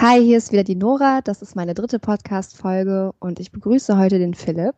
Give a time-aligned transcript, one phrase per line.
[0.00, 1.22] Hi, hier ist wieder die Nora.
[1.22, 4.76] Das ist meine dritte Podcast-Folge und ich begrüße heute den Philipp.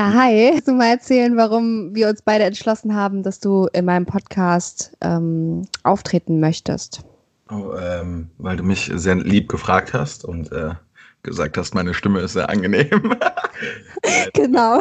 [0.00, 0.58] Ja, hi.
[0.64, 5.66] Du mal erzählen, warum wir uns beide entschlossen haben, dass du in meinem Podcast ähm,
[5.82, 7.04] auftreten möchtest?
[7.50, 10.70] Oh, ähm, weil du mich sehr lieb gefragt hast und äh,
[11.22, 13.14] gesagt hast, meine Stimme ist sehr angenehm.
[14.32, 14.80] genau.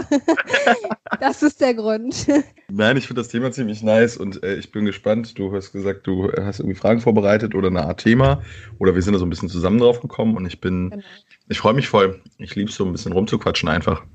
[1.19, 2.25] das ist der Grund.
[2.69, 5.37] Nein, ich finde das Thema ziemlich nice und äh, ich bin gespannt.
[5.37, 8.41] Du hast gesagt, du hast irgendwie Fragen vorbereitet oder eine Art Thema
[8.77, 11.03] oder wir sind da so ein bisschen zusammen drauf gekommen und ich bin, genau.
[11.49, 12.21] ich freue mich voll.
[12.37, 14.05] Ich liebe es so ein bisschen rumzuquatschen einfach.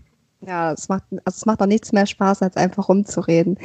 [0.47, 3.59] Ja, es macht, also es macht auch nichts mehr Spaß, als einfach rumzureden.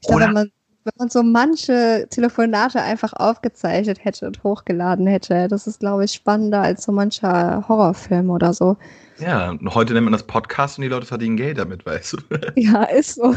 [0.00, 0.50] Ich glaube, wenn man,
[0.84, 6.12] wenn man so manche Telefonate einfach aufgezeichnet hätte und hochgeladen hätte, das ist, glaube ich,
[6.12, 8.76] spannender als so mancher Horrorfilm oder so.
[9.18, 12.16] Ja, und heute nennt man das Podcast und die Leute verdienen Geld damit, weißt du.
[12.56, 13.34] Ja, ist so.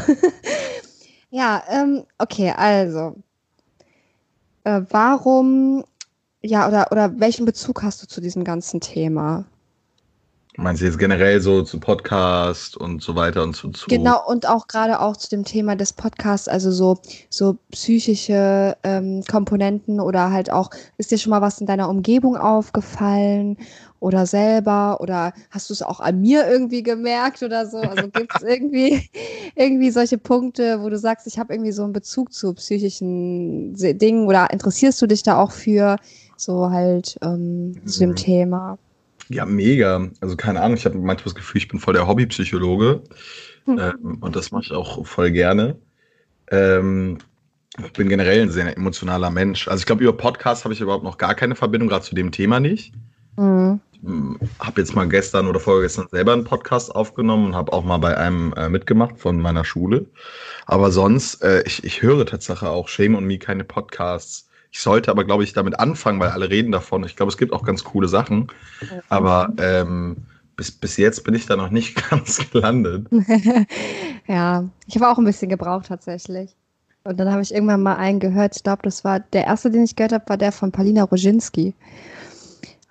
[1.30, 3.14] ja, ähm, okay, also.
[4.64, 5.84] Äh, warum,
[6.42, 9.44] ja, oder, oder welchen Bezug hast du zu diesem ganzen Thema?
[10.56, 13.86] Meinst du jetzt generell so zu Podcast und so weiter und so zu.
[13.86, 16.98] Genau, und auch gerade auch zu dem Thema des Podcasts, also so,
[17.30, 22.36] so psychische ähm, Komponenten oder halt auch, ist dir schon mal was in deiner Umgebung
[22.36, 23.56] aufgefallen
[24.00, 27.78] oder selber oder hast du es auch an mir irgendwie gemerkt oder so?
[27.78, 29.08] Also gibt es irgendwie,
[29.54, 34.26] irgendwie solche Punkte, wo du sagst, ich habe irgendwie so einen Bezug zu psychischen Dingen
[34.26, 35.96] oder interessierst du dich da auch für
[36.36, 37.86] so halt ähm, mhm.
[37.86, 38.16] zu dem mhm.
[38.16, 38.78] Thema?
[39.28, 40.08] Ja, mega.
[40.20, 43.02] Also keine Ahnung, ich habe manchmal das Gefühl, ich bin voll der Hobbypsychologe.
[43.64, 43.78] Hm.
[43.78, 45.76] Ähm, und das mache ich auch voll gerne.
[46.50, 47.18] Ähm,
[47.84, 49.68] ich bin generell ein sehr emotionaler Mensch.
[49.68, 52.32] Also ich glaube, über Podcasts habe ich überhaupt noch gar keine Verbindung, gerade zu dem
[52.32, 52.92] Thema nicht.
[53.36, 53.80] Mhm.
[54.58, 58.16] Habe jetzt mal gestern oder vorgestern selber einen Podcast aufgenommen und habe auch mal bei
[58.16, 60.06] einem äh, mitgemacht von meiner Schule.
[60.66, 64.47] Aber sonst, äh, ich, ich höre tatsächlich auch Shame on Me keine Podcasts.
[64.70, 67.04] Ich sollte aber, glaube ich, damit anfangen, weil alle reden davon.
[67.04, 68.48] Ich glaube, es gibt auch ganz coole Sachen.
[69.08, 70.16] Aber ähm,
[70.56, 73.06] bis, bis jetzt bin ich da noch nicht ganz gelandet.
[74.26, 76.54] ja, ich habe auch ein bisschen gebraucht tatsächlich.
[77.04, 78.56] Und dann habe ich irgendwann mal einen gehört.
[78.56, 81.74] Ich glaube, das war der erste, den ich gehört habe, war der von Palina Roginski.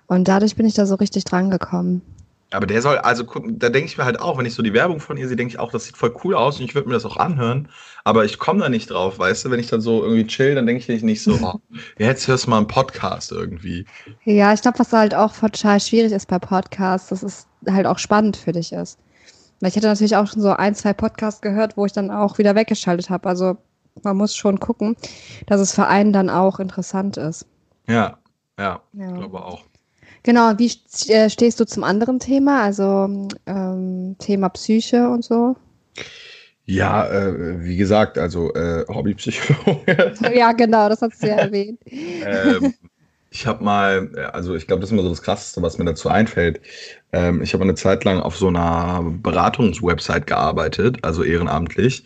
[0.08, 2.02] Und dadurch bin ich da so richtig dran gekommen.
[2.50, 5.00] Aber der soll, also da denke ich mir halt auch, wenn ich so die Werbung
[5.00, 6.94] von ihr sehe, denke ich auch, das sieht voll cool aus und ich würde mir
[6.94, 7.68] das auch anhören.
[8.04, 10.64] Aber ich komme da nicht drauf, weißt du, wenn ich dann so irgendwie chill, dann
[10.64, 11.60] denke ich nicht so, oh,
[11.98, 13.84] jetzt hörst du mal einen Podcast irgendwie.
[14.24, 17.98] Ja, ich glaube, was halt auch total schwierig ist bei Podcasts, dass es halt auch
[17.98, 18.98] spannend für dich ist.
[19.60, 22.38] Weil ich hätte natürlich auch schon so ein, zwei Podcasts gehört, wo ich dann auch
[22.38, 23.28] wieder weggeschaltet habe.
[23.28, 23.58] Also
[24.02, 24.96] man muss schon gucken,
[25.46, 27.46] dass es für einen dann auch interessant ist.
[27.86, 28.18] Ja,
[28.58, 29.08] ja, ja.
[29.08, 29.64] ich glaube auch.
[30.22, 30.70] Genau, wie
[31.08, 35.56] äh, stehst du zum anderen Thema, also ähm, Thema Psyche und so?
[36.64, 40.14] Ja, äh, wie gesagt, also äh, Hobbypsychologe.
[40.34, 41.80] ja, genau, das hast du ja erwähnt.
[41.86, 42.74] ähm,
[43.30, 46.08] ich habe mal, also ich glaube, das ist immer so das Krasseste, was mir dazu
[46.08, 46.60] einfällt.
[47.12, 52.04] Ähm, ich habe eine Zeit lang auf so einer Beratungswebsite gearbeitet, also ehrenamtlich.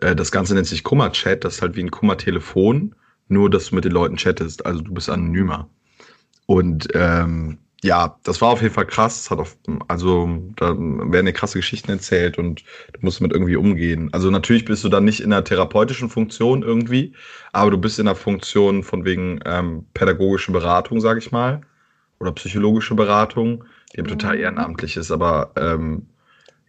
[0.00, 2.94] Äh, das Ganze nennt sich Kummer-Chat, das ist halt wie ein Kummer-Telefon,
[3.28, 5.70] nur dass du mit den Leuten chattest, also du bist anonymer.
[6.46, 9.30] Und ähm, ja, das war auf jeden Fall krass.
[9.30, 9.56] Hat auf,
[9.88, 14.08] also da werden dir krasse Geschichten erzählt und du musst damit irgendwie umgehen.
[14.12, 17.12] Also natürlich bist du dann nicht in einer therapeutischen Funktion irgendwie,
[17.52, 21.60] aber du bist in einer Funktion von wegen ähm, pädagogische Beratung, sage ich mal,
[22.18, 24.42] oder psychologische Beratung, die eben total mhm.
[24.42, 25.10] ehrenamtlich ist.
[25.10, 26.06] Aber ähm,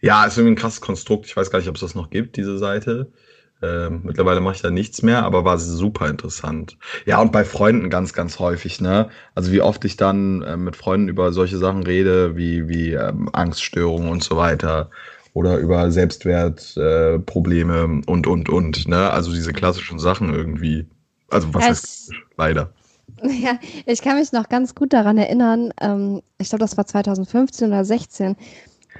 [0.00, 1.26] ja, ist irgendwie ein krasses Konstrukt.
[1.26, 3.10] Ich weiß gar nicht, ob es das noch gibt, diese Seite.
[3.60, 6.76] Ähm, mittlerweile mache ich da nichts mehr, aber war super interessant.
[7.06, 9.08] Ja, und bei Freunden ganz, ganz häufig, ne?
[9.34, 13.28] Also wie oft ich dann äh, mit Freunden über solche Sachen rede, wie, wie ähm,
[13.32, 14.90] Angststörungen und so weiter
[15.34, 19.10] oder über Selbstwertprobleme äh, und, und, und, ne?
[19.10, 20.86] Also diese klassischen Sachen irgendwie.
[21.28, 22.72] Also was es, heißt leider?
[23.22, 27.68] Ja, ich kann mich noch ganz gut daran erinnern, ähm, ich glaube, das war 2015
[27.68, 28.36] oder 16,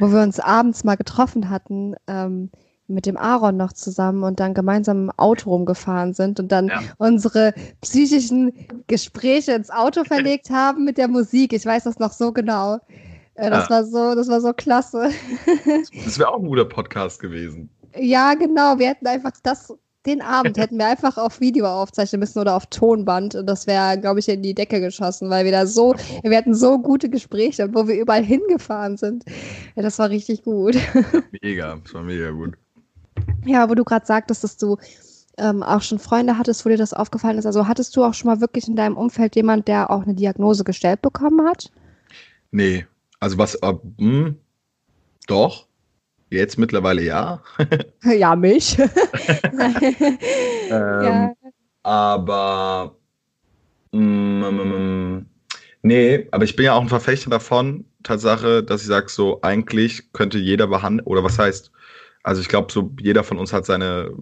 [0.01, 2.51] wo wir uns abends mal getroffen hatten, ähm,
[2.89, 6.81] mit dem Aaron noch zusammen und dann gemeinsam im Auto rumgefahren sind und dann ja.
[6.97, 8.53] unsere psychischen
[8.87, 11.53] Gespräche ins Auto verlegt haben mit der Musik.
[11.53, 12.79] Ich weiß das noch so genau.
[13.35, 13.71] Äh, das ja.
[13.71, 15.11] war so, das war so klasse.
[16.05, 17.69] Das wäre auch ein guter Podcast gewesen.
[17.97, 18.79] Ja, genau.
[18.79, 19.73] Wir hätten einfach das,
[20.07, 23.99] den Abend hätten wir einfach auf Video aufzeichnen müssen oder auf Tonband und das wäre,
[24.01, 27.69] glaube ich, in die Decke geschossen, weil wir da so, wir hatten so gute Gespräche,
[27.75, 29.25] wo wir überall hingefahren sind.
[29.77, 30.77] Ja, das war richtig gut.
[31.43, 32.57] Mega, das war mega gut.
[33.45, 34.77] Ja, wo du gerade sagtest, dass du
[35.39, 37.47] ähm, auch schon Freunde hattest, wo dir das aufgefallen ist?
[37.47, 40.65] Also hattest du auch schon mal wirklich in deinem Umfeld jemand, der auch eine Diagnose
[40.65, 41.71] gestellt bekommen hat?
[42.51, 42.87] Nee,
[43.21, 44.37] also was, äh, hm,
[45.27, 45.67] doch,
[46.31, 47.43] jetzt mittlerweile ja.
[48.05, 48.79] ja, mich.
[50.71, 51.33] ähm, ja.
[51.83, 52.97] Aber,
[53.93, 55.27] mm, mm, mm,
[55.83, 60.13] nee, aber ich bin ja auch ein Verfechter davon, Tatsache, dass ich sage, so eigentlich
[60.13, 61.71] könnte jeder behandeln, oder was heißt,
[62.29, 64.13] also ich glaube, so jeder von uns hat seine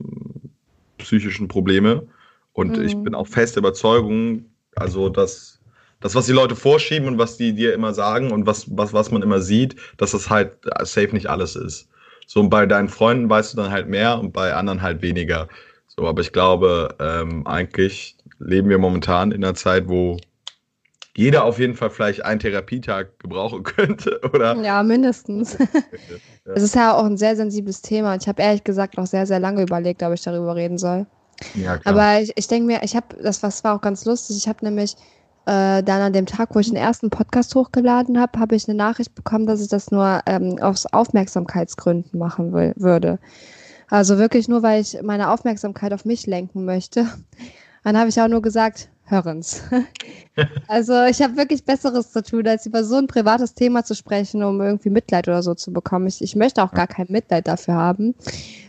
[0.99, 2.07] psychischen Probleme.
[2.53, 2.85] Und mhm.
[2.85, 4.45] ich bin auch fest der Überzeugung,
[4.77, 5.61] also dass
[5.99, 9.11] das, was die Leute vorschieben und was die dir immer sagen und was, was, was
[9.11, 10.53] man immer sieht, dass das halt
[10.85, 11.89] safe nicht alles ist.
[12.29, 15.49] So, und bei deinen Freunden weißt du dann halt mehr und bei anderen halt weniger.
[15.89, 20.17] So, aber ich glaube, ähm, eigentlich leben wir momentan in einer Zeit, wo
[21.17, 24.57] jeder auf jeden Fall vielleicht einen Therapietag gebrauchen könnte, oder?
[24.57, 25.57] Ja, mindestens.
[26.55, 28.15] Es ist ja auch ein sehr sensibles Thema.
[28.15, 31.05] Ich habe ehrlich gesagt auch sehr, sehr lange überlegt, ob ich darüber reden soll.
[31.57, 31.93] Ja, klar.
[31.93, 34.65] Aber ich, ich denke mir, ich habe, das was war auch ganz lustig, ich habe
[34.65, 34.95] nämlich
[35.47, 38.77] äh, dann an dem Tag, wo ich den ersten Podcast hochgeladen habe, habe ich eine
[38.77, 43.19] Nachricht bekommen, dass ich das nur ähm, aus Aufmerksamkeitsgründen machen will, würde.
[43.89, 47.07] Also wirklich nur, weil ich meine Aufmerksamkeit auf mich lenken möchte.
[47.85, 49.63] Dann habe ich auch nur gesagt, Hörens.
[50.69, 54.43] also ich habe wirklich Besseres zu tun, als über so ein privates Thema zu sprechen,
[54.43, 56.09] um irgendwie Mitleid oder so zu bekommen.
[56.09, 58.15] Ich, ich möchte auch gar kein Mitleid dafür haben.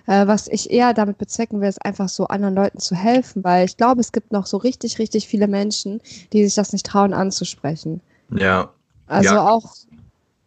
[0.06, 3.66] Äh, was ich eher damit bezwecken will, ist einfach so anderen Leuten zu helfen, weil
[3.66, 6.02] ich glaube, es gibt noch so richtig, richtig viele Menschen,
[6.34, 8.02] die sich das nicht trauen anzusprechen.
[8.30, 8.70] Ja.
[9.08, 9.50] Also ja.
[9.50, 9.74] auch,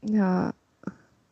[0.02, 0.52] ja.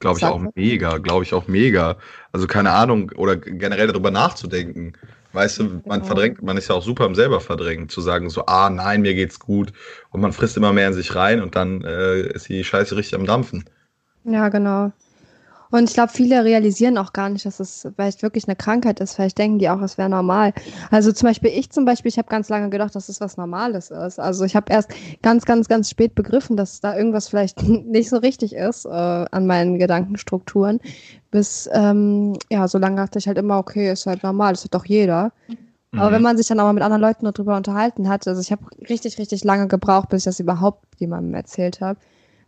[0.01, 1.97] Glaube ich auch mega, glaube ich auch mega.
[2.33, 4.93] Also keine Ahnung, oder generell darüber nachzudenken.
[5.33, 6.05] Weißt du, man genau.
[6.05, 9.15] verdrängt, man ist ja auch super im selber verdrängen, zu sagen so, ah nein, mir
[9.15, 9.73] geht's gut.
[10.11, 13.15] Und man frisst immer mehr in sich rein und dann äh, ist die Scheiße richtig
[13.15, 13.65] am Dampfen.
[14.25, 14.93] Ja, genau.
[15.71, 19.15] Und ich glaube, viele realisieren auch gar nicht, dass es vielleicht wirklich eine Krankheit ist.
[19.15, 20.53] Vielleicht denken die auch, es wäre normal.
[20.91, 23.91] Also zum Beispiel ich zum Beispiel, ich habe ganz lange gedacht, dass es was Normales
[23.91, 24.19] ist.
[24.19, 24.91] Also ich habe erst
[25.23, 29.47] ganz, ganz, ganz spät begriffen, dass da irgendwas vielleicht nicht so richtig ist äh, an
[29.47, 30.81] meinen Gedankenstrukturen.
[31.31, 34.75] Bis, ähm, ja, so lange dachte ich halt immer, okay, ist halt normal, das hat
[34.75, 35.33] doch jeder.
[35.93, 35.99] Mhm.
[35.99, 38.53] Aber wenn man sich dann auch mal mit anderen Leuten darüber unterhalten hat, also ich
[38.53, 41.99] habe richtig, richtig lange gebraucht, bis ich das überhaupt jemandem erzählt habe.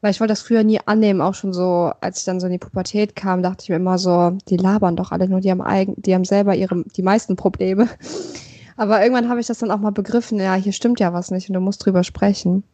[0.01, 2.53] Weil ich wollte das früher nie annehmen, auch schon so, als ich dann so in
[2.53, 5.61] die Pubertät kam, dachte ich mir immer so, die labern doch alle nur, die haben
[5.61, 7.89] eigen, die haben selber ihre, die meisten Probleme.
[8.77, 11.51] Aber irgendwann habe ich das dann auch mal begriffen, ja, hier stimmt ja was nicht
[11.51, 12.65] und du musst drüber sprechen.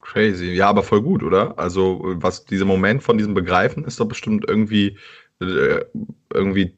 [0.00, 0.52] Crazy.
[0.52, 1.58] Ja, aber voll gut, oder?
[1.58, 4.96] Also, was dieser Moment von diesem Begreifen ist doch bestimmt irgendwie,
[5.40, 5.84] äh,
[6.32, 6.76] irgendwie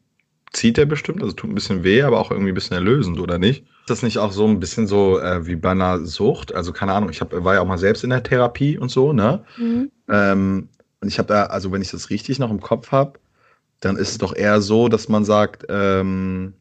[0.52, 3.38] zieht der bestimmt, also tut ein bisschen weh, aber auch irgendwie ein bisschen erlösend, oder
[3.38, 3.64] nicht?
[3.80, 6.54] Ist das nicht auch so ein bisschen so äh, wie bei einer Sucht?
[6.54, 9.12] Also keine Ahnung, ich hab, war ja auch mal selbst in der Therapie und so,
[9.12, 9.44] ne?
[9.56, 9.90] Mhm.
[10.08, 10.68] Ähm,
[11.00, 13.18] und ich habe da, also wenn ich das richtig noch im Kopf habe,
[13.80, 16.54] dann ist es doch eher so, dass man sagt, ähm,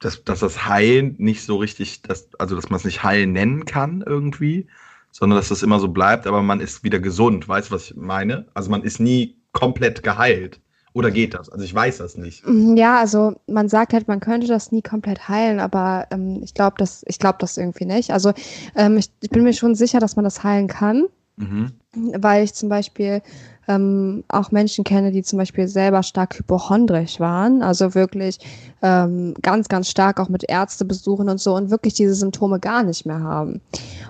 [0.00, 3.64] dass, dass das Heilen nicht so richtig, dass, also dass man es nicht Heilen nennen
[3.64, 4.66] kann irgendwie,
[5.10, 7.48] sondern dass das immer so bleibt, aber man ist wieder gesund.
[7.48, 8.46] Weißt du, was ich meine?
[8.54, 10.60] Also man ist nie komplett geheilt.
[10.98, 11.48] Oder geht das?
[11.48, 12.44] Also ich weiß das nicht.
[12.44, 16.54] Mhm, ja, also man sagt halt, man könnte das nie komplett heilen, aber ähm, ich
[16.54, 18.10] glaube das, ich glaube das irgendwie nicht.
[18.10, 18.32] Also
[18.74, 21.04] ähm, ich, ich, bin mir schon sicher, dass man das heilen kann,
[21.36, 21.70] mhm.
[21.94, 23.22] weil ich zum Beispiel
[23.68, 28.40] ähm, auch Menschen kenne, die zum Beispiel selber stark hypochondrisch waren, also wirklich
[28.82, 33.06] ähm, ganz, ganz stark auch mit Ärztebesuchen und so und wirklich diese Symptome gar nicht
[33.06, 33.60] mehr haben.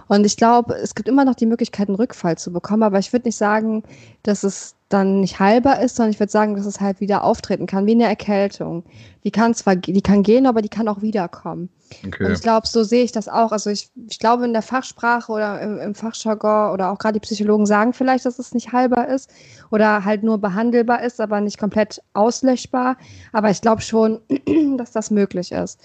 [0.07, 3.13] Und ich glaube, es gibt immer noch die Möglichkeit, einen Rückfall zu bekommen, aber ich
[3.13, 3.83] würde nicht sagen,
[4.23, 7.67] dass es dann nicht heilbar ist, sondern ich würde sagen, dass es halt wieder auftreten
[7.67, 8.85] kann, wie eine Erkältung.
[9.25, 11.69] Die kann zwar, die kann gehen, aber die kann auch wiederkommen.
[12.07, 12.25] Okay.
[12.25, 13.53] Und ich glaube, so sehe ich das auch.
[13.53, 17.27] Also ich, ich glaube, in der Fachsprache oder im, im Fachjargon oder auch gerade die
[17.27, 19.31] Psychologen sagen vielleicht, dass es nicht heilbar ist
[19.71, 22.97] oder halt nur behandelbar ist, aber nicht komplett auslöschbar.
[23.33, 24.21] Aber ich glaube schon,
[24.79, 25.81] dass das möglich ist.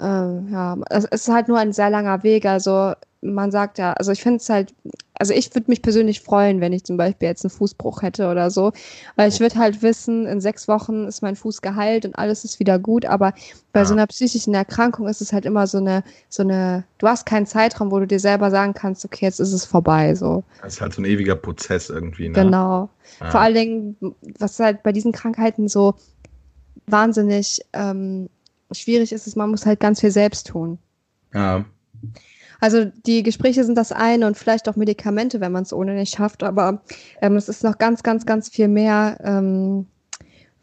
[0.00, 2.44] Ähm, ja, es ist halt nur ein sehr langer Weg.
[2.44, 2.92] Also
[3.34, 4.74] man sagt ja, also ich finde es halt,
[5.14, 8.50] also ich würde mich persönlich freuen, wenn ich zum Beispiel jetzt einen Fußbruch hätte oder
[8.50, 8.72] so,
[9.16, 12.60] weil ich würde halt wissen, in sechs Wochen ist mein Fuß geheilt und alles ist
[12.60, 13.32] wieder gut, aber
[13.72, 13.86] bei ja.
[13.86, 17.46] so einer psychischen Erkrankung ist es halt immer so eine, so eine, du hast keinen
[17.46, 20.44] Zeitraum, wo du dir selber sagen kannst, okay, jetzt ist es vorbei, so.
[20.62, 22.34] Das ist halt so ein ewiger Prozess irgendwie, ne?
[22.34, 22.88] Genau.
[23.20, 23.30] Ja.
[23.30, 23.96] Vor allen Dingen,
[24.38, 25.94] was halt bei diesen Krankheiten so
[26.86, 28.28] wahnsinnig ähm,
[28.72, 30.78] schwierig ist, ist, man muss halt ganz viel selbst tun.
[31.32, 31.64] Ja.
[32.60, 36.14] Also die Gespräche sind das eine und vielleicht auch Medikamente, wenn man es ohne nicht
[36.14, 36.82] schafft, aber
[37.20, 39.86] ähm, es ist noch ganz, ganz, ganz viel mehr ähm,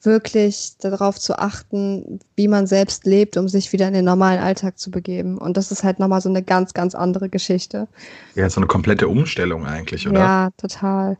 [0.05, 4.77] wirklich darauf zu achten, wie man selbst lebt, um sich wieder in den normalen Alltag
[4.77, 5.37] zu begeben.
[5.37, 7.87] Und das ist halt nochmal so eine ganz, ganz andere Geschichte.
[8.35, 10.19] Ja, so eine komplette Umstellung eigentlich, oder?
[10.19, 11.17] Ja, total.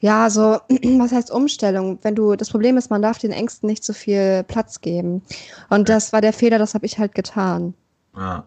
[0.00, 0.58] Ja, so,
[0.98, 1.98] was heißt Umstellung?
[2.02, 5.22] Wenn du, das Problem ist, man darf den Ängsten nicht so viel Platz geben.
[5.70, 7.74] Und das war der Fehler, das habe ich halt getan.
[8.16, 8.46] Ja.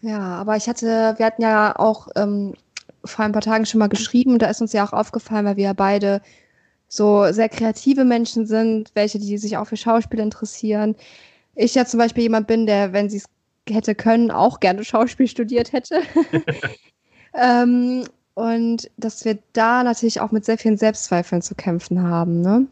[0.00, 2.54] Ja, aber ich hatte, wir hatten ja auch ähm,
[3.04, 5.64] vor ein paar Tagen schon mal geschrieben, da ist uns ja auch aufgefallen, weil wir
[5.64, 6.20] ja beide
[6.88, 10.96] so sehr kreative Menschen sind, welche, die sich auch für Schauspiel interessieren.
[11.54, 13.26] Ich ja zum Beispiel jemand bin, der, wenn sie es
[13.68, 16.00] hätte können, auch gerne Schauspiel studiert hätte.
[17.34, 22.66] ähm, und dass wir da natürlich auch mit sehr vielen Selbstzweifeln zu kämpfen haben, ne?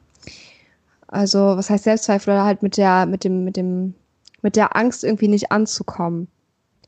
[1.08, 3.94] Also, was heißt Selbstzweifel oder halt mit der, mit dem, mit dem,
[4.42, 6.28] mit der Angst irgendwie nicht anzukommen.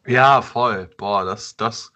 [0.08, 0.88] Ja, voll.
[0.96, 1.92] Boah, das, das,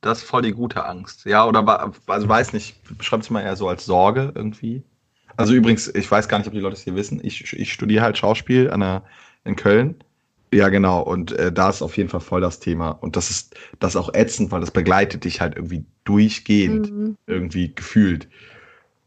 [0.00, 1.24] das ist voll die gute Angst.
[1.24, 4.84] Ja, oder also weiß nicht, beschreibt es mal eher so als Sorge irgendwie.
[5.36, 7.18] Also übrigens, ich weiß gar nicht, ob die Leute es hier wissen.
[7.24, 9.04] Ich, ich studiere halt Schauspiel an der,
[9.44, 9.96] in Köln.
[10.52, 11.00] Ja, genau.
[11.00, 12.90] Und äh, da ist auf jeden Fall voll das Thema.
[12.90, 17.16] Und das ist das ist auch ätzend, weil das begleitet dich halt irgendwie durchgehend, mhm.
[17.26, 18.28] irgendwie gefühlt.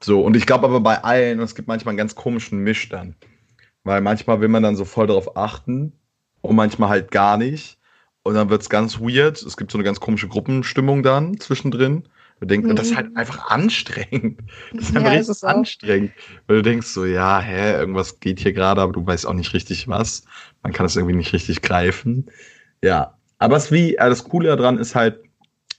[0.01, 3.15] So, und ich glaube aber bei allen, es gibt manchmal einen ganz komischen Misch dann.
[3.83, 5.93] Weil manchmal will man dann so voll darauf achten
[6.41, 7.77] und manchmal halt gar nicht.
[8.23, 9.41] Und dann wird es ganz weird.
[9.41, 12.03] Es gibt so eine ganz komische Gruppenstimmung dann zwischendrin.
[12.39, 12.75] Du denkst, mhm.
[12.75, 13.17] das ist halt mhm.
[13.17, 14.41] einfach anstrengend.
[14.73, 16.11] Das ist einfach ja, richtig anstrengend.
[16.47, 19.53] Weil du denkst so, ja, hä, irgendwas geht hier gerade, aber du weißt auch nicht
[19.53, 20.23] richtig was.
[20.61, 22.25] Man kann es irgendwie nicht richtig greifen.
[22.81, 23.17] Ja.
[23.39, 25.19] Aber es wie, äh, das Coole daran ist halt,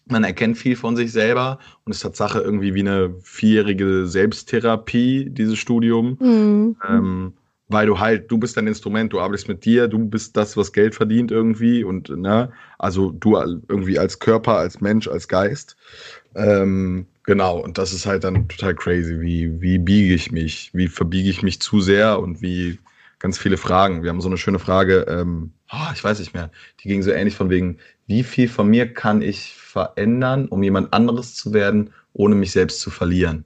[0.07, 5.31] man erkennt viel von sich selber und es ist Tatsache irgendwie wie eine vierjährige Selbsttherapie,
[5.31, 6.19] dieses Studium.
[6.21, 6.77] Mhm.
[6.87, 7.33] Ähm,
[7.75, 10.73] weil du halt, du bist dein Instrument, du arbeitest mit dir, du bist das, was
[10.73, 15.76] Geld verdient irgendwie und, ne, also du irgendwie als Körper, als Mensch, als Geist.
[16.35, 20.88] Ähm, genau, und das ist halt dann total crazy, wie, wie biege ich mich, wie
[20.88, 22.78] verbiege ich mich zu sehr und wie
[23.19, 24.02] ganz viele Fragen.
[24.02, 26.50] Wir haben so eine schöne Frage, ähm, oh, ich weiß nicht mehr,
[26.83, 30.93] die ging so ähnlich von wegen, wie viel von mir kann ich verändern, um jemand
[30.93, 33.45] anderes zu werden, ohne mich selbst zu verlieren?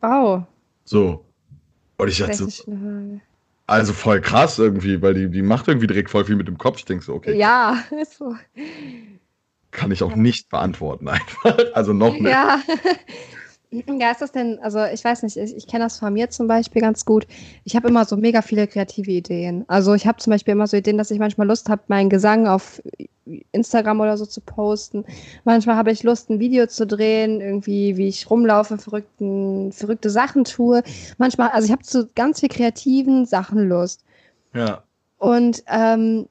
[0.00, 0.44] Wow.
[0.84, 1.24] So,
[2.00, 2.64] und ich dachte so,
[3.70, 6.78] also voll krass irgendwie, weil die, die macht irgendwie direkt voll viel mit dem Kopf.
[6.78, 7.36] Ich denke so, okay.
[7.36, 8.34] Ja, ist so.
[9.70, 11.56] Kann ich auch nicht beantworten einfach.
[11.74, 12.24] Also noch nicht.
[12.24, 12.60] Ja.
[13.72, 16.48] Ja, ist das denn, also ich weiß nicht, ich, ich kenne das von mir zum
[16.48, 17.26] Beispiel ganz gut.
[17.62, 19.64] Ich habe immer so mega viele kreative Ideen.
[19.68, 22.48] Also ich habe zum Beispiel immer so Ideen, dass ich manchmal Lust habe, meinen Gesang
[22.48, 22.82] auf
[23.52, 25.04] Instagram oder so zu posten.
[25.44, 30.42] Manchmal habe ich Lust, ein Video zu drehen, irgendwie, wie ich rumlaufe, verrückten, verrückte Sachen
[30.42, 30.82] tue.
[31.18, 34.04] Manchmal, also ich habe zu ganz viel kreativen Sachen Lust.
[34.52, 34.82] Ja.
[35.18, 36.26] Und ähm,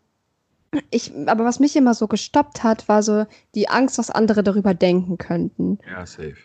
[0.91, 4.73] ich, aber was mich immer so gestoppt hat, war so die Angst, was andere darüber
[4.73, 5.79] denken könnten.
[5.89, 6.35] Ja, safe.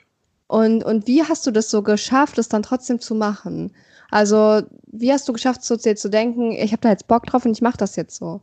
[0.47, 3.73] Und, und wie hast du das so geschafft, es dann trotzdem zu machen?
[4.11, 7.53] Also, wie hast du geschafft, so zu denken, ich habe da jetzt Bock drauf und
[7.53, 8.41] ich mache das jetzt so?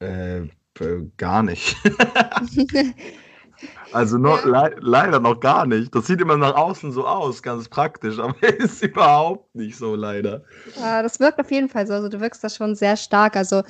[0.00, 0.48] Äh,
[1.16, 1.76] gar nicht.
[3.92, 4.68] also noch, ja.
[4.68, 5.94] le leider noch gar nicht.
[5.94, 10.42] Das sieht immer nach außen so aus, ganz praktisch, aber ist überhaupt nicht so, leider.
[10.80, 11.94] Ja, das wirkt auf jeden Fall so.
[11.94, 13.36] Also du wirkst da schon sehr stark.
[13.36, 13.62] Also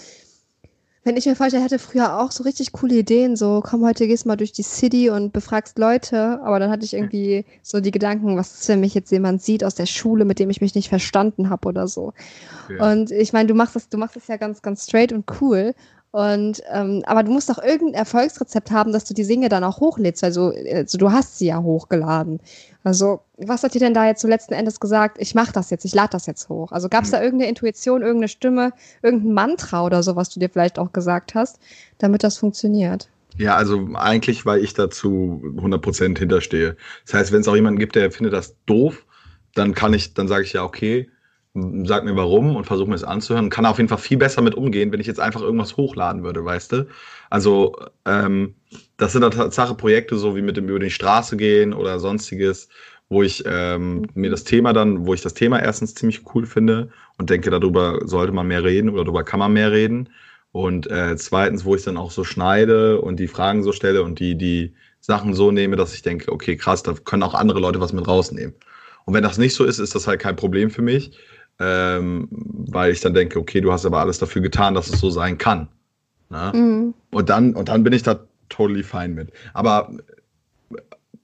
[1.09, 4.27] wenn ich mir vorstelle, hätte früher auch so richtig coole Ideen, so komm, heute gehst
[4.27, 8.37] mal durch die City und befragst Leute, aber dann hatte ich irgendwie so die Gedanken,
[8.37, 10.91] was ist, wenn mich jetzt jemand sieht aus der Schule, mit dem ich mich nicht
[10.91, 12.13] verstanden habe oder so.
[12.69, 12.93] Ja.
[12.93, 15.75] Und ich meine, du machst das, du machst das ja ganz, ganz straight und cool.
[16.11, 19.81] Und ähm, aber du musst doch irgendein Erfolgsrezept haben, dass du die Single dann auch
[19.81, 20.25] hochlädst.
[20.25, 22.41] Also, also du hast sie ja hochgeladen.
[22.83, 25.85] Also, was hat dir denn da jetzt so letzten Endes gesagt, ich mache das jetzt,
[25.85, 26.73] ich lade das jetzt hoch?
[26.73, 28.73] Also gab es da irgendeine Intuition, irgendeine Stimme,
[29.03, 31.59] irgendein Mantra oder so, was du dir vielleicht auch gesagt hast,
[31.99, 33.11] damit das funktioniert?
[33.37, 36.77] Ja, also eigentlich, weil ich dazu 100% hinterstehe.
[37.05, 39.05] Das heißt, wenn es auch jemanden gibt, der findet das doof,
[39.55, 41.11] dann kann ich, dann sage ich ja, okay,
[41.55, 43.51] sag mir warum und versuche mir das anzuhören.
[43.51, 46.45] Kann auf jeden Fall viel besser mit umgehen, wenn ich jetzt einfach irgendwas hochladen würde,
[46.45, 46.87] weißt du?
[47.31, 47.75] Also,
[48.05, 48.55] ähm,
[48.97, 52.69] das sind Tatsache Projekte, so wie mit dem über die Straße gehen oder sonstiges,
[53.09, 56.91] wo ich ähm, mir das Thema dann, wo ich das Thema erstens ziemlich cool finde
[57.17, 60.11] und denke, darüber sollte man mehr reden oder darüber kann man mehr reden.
[60.53, 64.19] Und äh, zweitens, wo ich dann auch so schneide und die Fragen so stelle und
[64.19, 67.81] die, die Sachen so nehme, dass ich denke, okay, krass, da können auch andere Leute
[67.81, 68.55] was mit rausnehmen.
[69.05, 71.13] Und wenn das nicht so ist, ist das halt kein Problem für mich
[71.61, 75.11] ähm, weil ich dann denke, okay, du hast aber alles dafür getan, dass es so
[75.11, 75.69] sein kann.
[76.31, 76.53] Ne?
[76.55, 76.95] Mhm.
[77.11, 79.33] Und, dann, und dann bin ich da totally fine mit.
[79.55, 79.91] Aber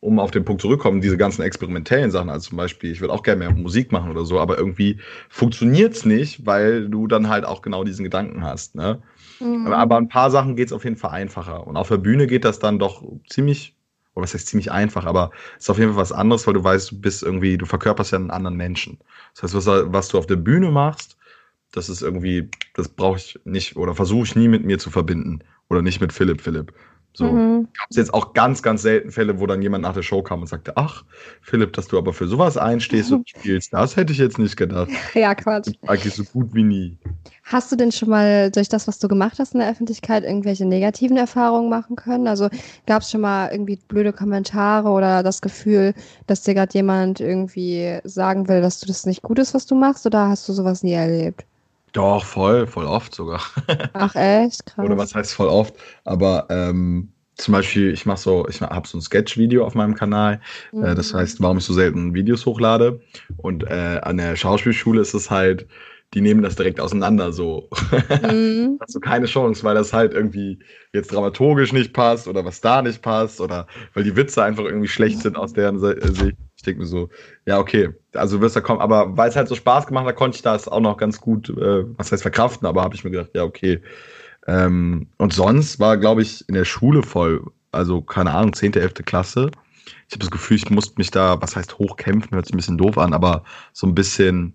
[0.00, 3.22] um auf den Punkt zurückzukommen, diese ganzen experimentellen Sachen, also zum Beispiel, ich würde auch
[3.22, 4.98] gerne mehr Musik machen oder so, aber irgendwie
[5.30, 8.74] funktioniert es nicht, weil du dann halt auch genau diesen Gedanken hast.
[8.74, 9.00] Ne?
[9.40, 9.68] Mhm.
[9.68, 11.66] Aber ein paar Sachen geht es auf jeden Fall einfacher.
[11.66, 13.73] Und auf der Bühne geht das dann doch ziemlich
[14.14, 16.64] oder was heißt ziemlich einfach, aber es ist auf jeden Fall was anderes, weil du
[16.64, 18.98] weißt, du bist irgendwie, du verkörperst ja einen anderen Menschen.
[19.34, 21.16] Das heißt, was, was du auf der Bühne machst,
[21.72, 25.40] das ist irgendwie, das brauche ich nicht oder versuche ich nie mit mir zu verbinden
[25.68, 26.72] oder nicht mit Philipp Philipp.
[27.16, 27.68] So mhm.
[27.72, 30.40] gab es jetzt auch ganz, ganz selten Fälle, wo dann jemand nach der Show kam
[30.40, 31.04] und sagte, ach,
[31.42, 34.90] Philipp, dass du aber für sowas einstehst und spielst, das hätte ich jetzt nicht gedacht.
[35.14, 35.72] Ja, Quatsch.
[35.86, 36.98] Eigentlich so gut wie nie.
[37.44, 40.64] Hast du denn schon mal durch das, was du gemacht hast in der Öffentlichkeit, irgendwelche
[40.64, 42.26] negativen Erfahrungen machen können?
[42.26, 42.48] Also
[42.86, 45.92] gab es schon mal irgendwie blöde Kommentare oder das Gefühl,
[46.26, 49.74] dass dir gerade jemand irgendwie sagen will, dass du das nicht gut ist, was du
[49.74, 51.44] machst, oder hast du sowas nie erlebt?
[51.92, 53.42] Doch, voll, voll oft sogar.
[53.92, 54.64] Ach echt?
[54.64, 54.84] Krass.
[54.84, 55.74] Oder was heißt voll oft?
[56.04, 60.40] Aber ähm, zum Beispiel, ich mache so, ich habe so ein Sketch-Video auf meinem Kanal.
[60.72, 60.94] Äh, mhm.
[60.94, 63.00] Das heißt, warum ich so selten Videos hochlade.
[63.36, 65.66] Und äh, an der Schauspielschule ist es halt,
[66.14, 67.68] die nehmen das direkt auseinander so.
[68.22, 68.78] Mhm.
[68.80, 70.60] Hast du keine Chance, weil das halt irgendwie
[70.92, 74.88] jetzt dramaturgisch nicht passt oder was da nicht passt oder weil die Witze einfach irgendwie
[74.88, 77.08] schlecht sind aus deren Sicht denke mir so,
[77.46, 80.36] ja, okay, also wirst du kommen, aber weil es halt so Spaß gemacht hat, konnte
[80.36, 83.30] ich das auch noch ganz gut, äh, was heißt verkraften, aber habe ich mir gedacht,
[83.34, 83.82] ja, okay.
[84.46, 88.94] Ähm, und sonst war, glaube ich, in der Schule voll, also keine Ahnung, 10., 11.
[89.04, 89.50] Klasse.
[90.08, 92.78] Ich habe das Gefühl, ich musste mich da, was heißt hochkämpfen, hört sich ein bisschen
[92.78, 94.54] doof an, aber so ein bisschen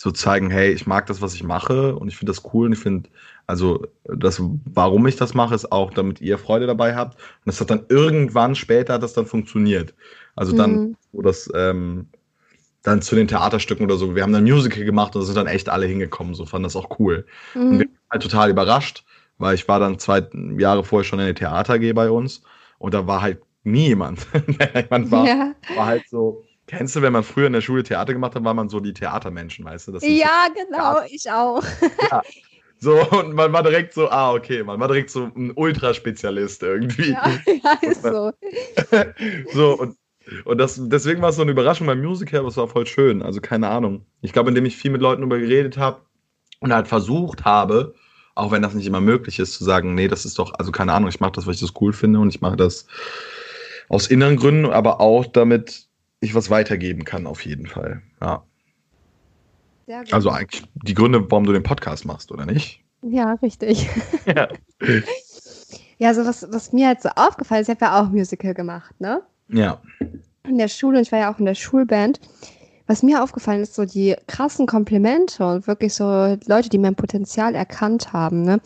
[0.00, 2.72] so zeigen, hey, ich mag das, was ich mache und ich finde das cool und
[2.72, 3.10] ich finde,
[3.48, 7.16] also das, warum ich das mache, ist auch, damit ihr Freude dabei habt.
[7.16, 9.94] Und das hat dann irgendwann später hat das dann funktioniert.
[10.36, 10.96] Also dann, mhm.
[11.10, 12.06] wo das ähm,
[12.84, 15.48] dann zu den Theaterstücken oder so, wir haben dann Musical gemacht und da sind dann
[15.48, 17.26] echt alle hingekommen, so fanden das auch cool.
[17.54, 17.60] Mhm.
[17.62, 19.04] Und wir waren halt total überrascht,
[19.38, 20.24] weil ich war dann zwei
[20.58, 22.42] Jahre vorher schon in der Theater bei uns
[22.78, 24.28] und da war halt nie jemand.
[24.90, 25.54] man war, ja.
[25.74, 28.54] war halt so, Kennst du, wenn man früher in der Schule Theater gemacht hat, war
[28.54, 29.92] man so die Theatermenschen, weißt du?
[29.92, 31.06] ja, so genau, Theater.
[31.10, 31.64] ich auch.
[32.10, 32.22] Ja.
[32.80, 37.10] So, und man war direkt so, ah, okay, man war direkt so ein Ultraspezialist irgendwie.
[37.10, 38.30] Ja, ja ist so.
[39.52, 39.96] so, und
[40.44, 43.22] und das, deswegen war es so eine Überraschung beim Musical, aber es war voll schön.
[43.22, 44.04] Also keine Ahnung.
[44.20, 46.02] Ich glaube, indem ich viel mit Leuten darüber geredet habe
[46.60, 47.94] und halt versucht habe,
[48.34, 50.92] auch wenn das nicht immer möglich ist, zu sagen, nee, das ist doch, also keine
[50.92, 52.86] Ahnung, ich mache das, weil ich das cool finde und ich mache das
[53.88, 55.87] aus inneren Gründen, aber auch damit
[56.20, 58.02] ich was weitergeben kann, auf jeden Fall.
[58.20, 58.44] Ja.
[60.10, 62.82] Also eigentlich die Gründe, warum du den Podcast machst, oder nicht?
[63.02, 63.88] Ja, richtig.
[64.26, 64.48] Ja,
[65.98, 69.00] ja so was, was mir halt so aufgefallen ist, ich habe ja auch Musical gemacht,
[69.00, 69.22] ne?
[69.48, 69.80] Ja.
[70.46, 72.20] In der Schule, und ich war ja auch in der Schulband.
[72.86, 77.54] Was mir aufgefallen ist, so die krassen Komplimente und wirklich so Leute, die mein Potenzial
[77.54, 78.60] erkannt haben, ne?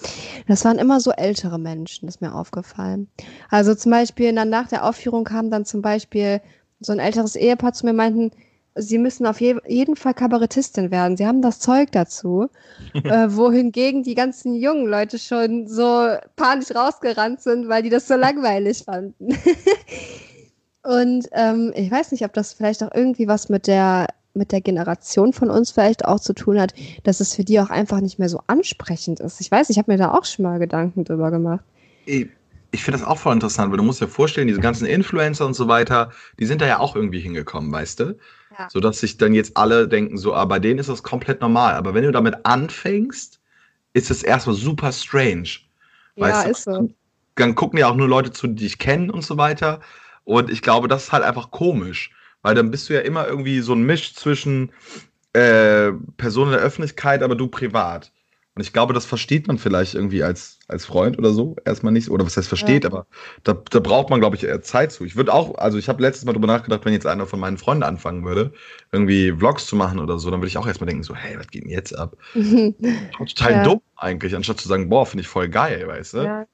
[0.47, 3.09] Das waren immer so ältere Menschen, das ist mir aufgefallen.
[3.51, 6.41] Also zum Beispiel dann nach der Aufführung kam dann zum Beispiel
[6.83, 8.31] so ein älteres Ehepaar zu mir meinten,
[8.75, 11.16] sie müssen auf je jeden Fall Kabarettistin werden.
[11.16, 12.49] Sie haben das Zeug dazu.
[12.95, 18.14] äh, wohingegen die ganzen jungen Leute schon so panisch rausgerannt sind, weil die das so
[18.14, 19.29] langweilig fanden.
[20.83, 24.62] Und ähm, ich weiß nicht, ob das vielleicht auch irgendwie was mit der mit der
[24.62, 28.18] Generation von uns vielleicht auch zu tun hat, dass es für die auch einfach nicht
[28.18, 29.42] mehr so ansprechend ist.
[29.42, 31.64] Ich weiß, ich habe mir da auch schon mal Gedanken drüber gemacht.
[32.73, 35.55] Ich, finde das auch voll interessant, weil du musst dir vorstellen, diese ganzen Influencer und
[35.55, 38.19] so weiter, die sind da ja auch irgendwie hingekommen, weißt du?
[38.59, 38.69] Ja.
[38.71, 41.75] Sodass sich dann jetzt alle denken, so, aber ah, bei denen ist das komplett normal.
[41.75, 43.41] Aber wenn du damit anfängst,
[43.93, 45.49] ist es erstmal super strange.
[46.17, 46.51] Weißt ja, du?
[46.51, 46.91] ist so.
[47.37, 49.81] Dann gucken ja auch nur Leute zu, die dich kennen und so weiter.
[50.25, 52.11] Und ich glaube, das ist halt einfach komisch,
[52.43, 54.73] weil dann bist du ja immer irgendwie so ein Misch zwischen
[55.33, 58.13] äh, Personen der Öffentlichkeit, aber du privat.
[58.55, 62.11] Und ich glaube, das versteht man vielleicht irgendwie als, als Freund oder so erstmal nicht.
[62.11, 62.91] Oder was heißt versteht, ja.
[62.91, 63.07] aber
[63.45, 65.05] da, da braucht man, glaube ich, eher Zeit zu.
[65.05, 67.57] Ich würde auch, also ich habe letztes Mal drüber nachgedacht, wenn jetzt einer von meinen
[67.57, 68.53] Freunden anfangen würde,
[68.91, 71.49] irgendwie Vlogs zu machen oder so, dann würde ich auch erstmal denken, so, hey, was
[71.49, 72.15] geht denn jetzt ab?
[73.17, 73.62] Total ja.
[73.65, 76.19] dumm eigentlich, anstatt zu sagen, boah, finde ich voll geil, weißt du?
[76.19, 76.47] Ja.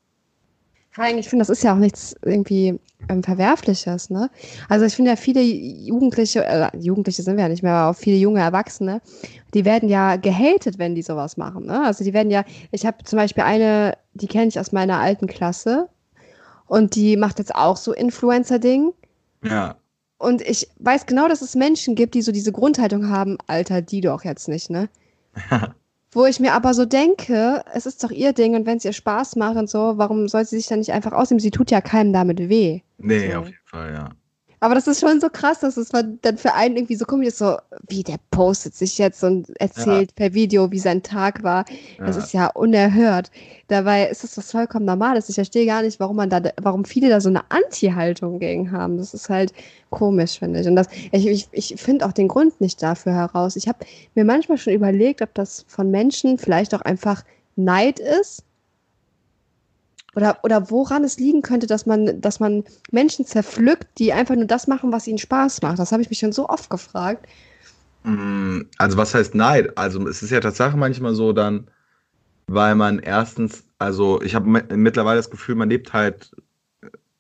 [1.19, 4.31] Ich finde, das ist ja auch nichts irgendwie ähm, Verwerfliches, ne?
[4.69, 8.01] Also ich finde ja viele Jugendliche, äh, Jugendliche sind wir ja nicht mehr, aber auch
[8.01, 9.01] viele junge Erwachsene,
[9.55, 11.85] die werden ja gehatet, wenn die sowas machen, ne?
[11.85, 15.29] Also die werden ja, ich habe zum Beispiel eine, die kenne ich aus meiner alten
[15.29, 15.89] Klasse
[16.67, 18.93] und die macht jetzt auch so Influencer-Ding.
[19.45, 19.77] Ja.
[20.19, 24.01] Und ich weiß genau, dass es Menschen gibt, die so diese Grundhaltung haben, Alter, die
[24.01, 24.89] doch jetzt nicht, ne?
[26.11, 28.95] Wo ich mir aber so denke, es ist doch ihr Ding und wenn es ihr
[28.95, 31.41] Spaß macht und so, warum soll sie sich dann nicht einfach ausnehmen?
[31.41, 32.81] Sie tut ja keinem damit weh.
[32.97, 33.39] Nee, so.
[33.39, 34.09] auf jeden Fall, ja.
[34.61, 37.39] Aber das ist schon so krass, dass es dann für einen irgendwie so komisch ist,
[37.39, 37.57] so
[37.89, 40.15] wie der postet sich jetzt und erzählt ja.
[40.17, 41.65] per Video, wie sein Tag war.
[41.99, 42.23] Das ja.
[42.23, 43.31] ist ja unerhört.
[43.69, 45.29] Dabei ist das was vollkommen Normales.
[45.29, 48.99] Ich verstehe gar nicht, warum man da, warum viele da so eine Anti-Haltung gegen haben.
[48.99, 49.53] Das ist halt
[49.91, 50.67] komisch, finde ich.
[50.67, 53.57] Und das, ich, ich, ich finde auch den Grund nicht dafür heraus.
[53.57, 53.79] Ich habe
[54.15, 57.23] mir manchmal schon überlegt, ob das von Menschen vielleicht auch einfach
[57.57, 58.45] Neid ist
[60.19, 64.47] oder, oder woran es liegen könnte, dass man, dass man Menschen zerpflückt, die einfach nur
[64.47, 65.79] das machen, was ihnen Spaß macht.
[65.79, 67.27] Das habe ich mich schon so oft gefragt.
[68.03, 69.79] Mm, also was heißt Neid?
[69.79, 71.69] Also es ist ja tatsächlich manchmal so dann,
[72.49, 76.33] weil man erstens, also ich habe mittlerweile das Gefühl, man lebt halt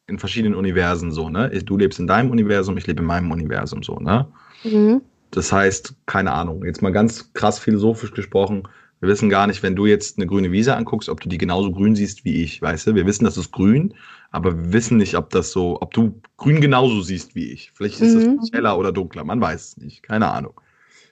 [0.09, 1.51] in verschiedenen Universen so, ne?
[1.51, 4.27] Du lebst in deinem Universum, ich lebe in meinem Universum so, ne?
[4.65, 5.03] Mhm.
[5.31, 8.67] Das heißt, keine Ahnung, jetzt mal ganz krass philosophisch gesprochen,
[9.01, 11.71] wir wissen gar nicht, wenn du jetzt eine grüne Wiese anguckst, ob du die genauso
[11.73, 12.95] grün siehst wie ich, weißt du?
[12.95, 13.95] Wir wissen, das ist grün,
[14.31, 17.73] aber wir wissen nicht, ob das so, ob du grün genauso siehst wie ich.
[17.75, 18.39] Vielleicht ist Mhm.
[18.43, 20.61] es heller oder dunkler, man weiß es nicht, keine Ahnung.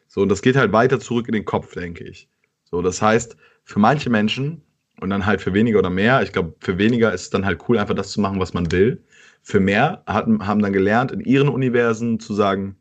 [0.09, 2.29] So, und das geht halt weiter zurück in den Kopf, denke ich.
[2.65, 4.63] So, das heißt, für manche Menschen
[5.01, 7.61] und dann halt für weniger oder mehr, ich glaube, für weniger ist es dann halt
[7.69, 9.05] cool, einfach das zu machen, was man will.
[9.43, 12.77] Für mehr hatten, haben dann gelernt, in ihren Universen zu sagen,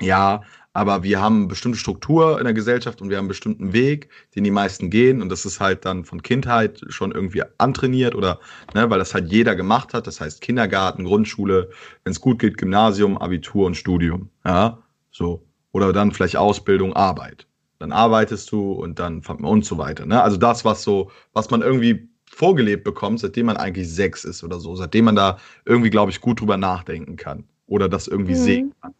[0.00, 3.72] ja, aber wir haben eine bestimmte Struktur in der Gesellschaft und wir haben einen bestimmten
[3.72, 5.22] Weg, den die meisten gehen.
[5.22, 8.38] Und das ist halt dann von Kindheit schon irgendwie antrainiert oder,
[8.74, 10.06] ne, weil das halt jeder gemacht hat.
[10.06, 11.70] Das heißt Kindergarten, Grundschule,
[12.04, 14.30] wenn es gut geht, Gymnasium, Abitur und Studium.
[14.44, 14.78] Ja,
[15.10, 15.42] so.
[15.72, 17.46] Oder dann vielleicht Ausbildung, Arbeit.
[17.78, 20.06] Dann arbeitest du und dann und so weiter.
[20.06, 20.22] Ne?
[20.22, 24.60] Also das, was so, was man irgendwie vorgelebt bekommt, seitdem man eigentlich sechs ist oder
[24.60, 28.36] so, seitdem man da irgendwie, glaube ich, gut drüber nachdenken kann oder das irgendwie Mhm.
[28.36, 28.94] sehen kann.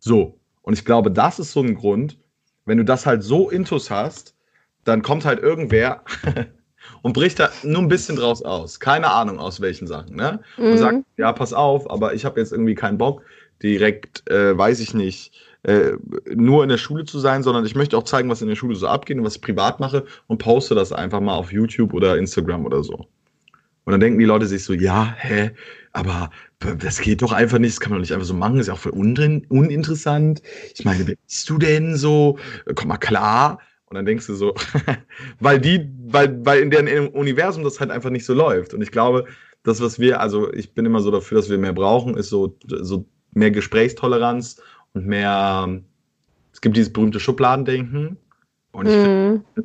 [0.00, 2.18] So, und ich glaube, das ist so ein Grund,
[2.64, 4.34] wenn du das halt so intus hast,
[4.84, 6.04] dann kommt halt irgendwer
[7.02, 8.80] und bricht da nur ein bisschen draus aus.
[8.80, 10.40] Keine Ahnung aus welchen Sachen, ne?
[10.68, 10.78] Und Mhm.
[10.78, 13.22] sagt, ja, pass auf, aber ich habe jetzt irgendwie keinen Bock,
[13.62, 15.32] direkt, äh, weiß ich nicht,
[15.64, 15.92] äh,
[16.34, 18.74] nur in der Schule zu sein, sondern ich möchte auch zeigen, was in der Schule
[18.74, 22.18] so abgeht und was ich privat mache und poste das einfach mal auf YouTube oder
[22.18, 23.06] Instagram oder so.
[23.84, 25.50] Und dann denken die Leute sich so, ja, hä,
[25.94, 26.30] aber
[26.80, 28.68] das geht doch einfach nicht, das kann man doch nicht einfach so machen, das ist
[28.68, 30.42] ja auch voll undrin, uninteressant.
[30.74, 32.36] Ich meine, wer bist du denn so?
[32.74, 33.60] Komm mal klar.
[33.86, 34.54] Und dann denkst du so,
[35.40, 38.74] weil die, weil, weil in deren Universum das halt einfach nicht so läuft.
[38.74, 39.26] Und ich glaube,
[39.62, 42.58] das, was wir, also ich bin immer so dafür, dass wir mehr brauchen, ist so,
[42.66, 44.60] so mehr Gesprächstoleranz
[44.94, 45.80] und mehr,
[46.52, 48.16] es gibt dieses berühmte Schubladendenken.
[48.72, 49.64] Und ich finde, Mhm.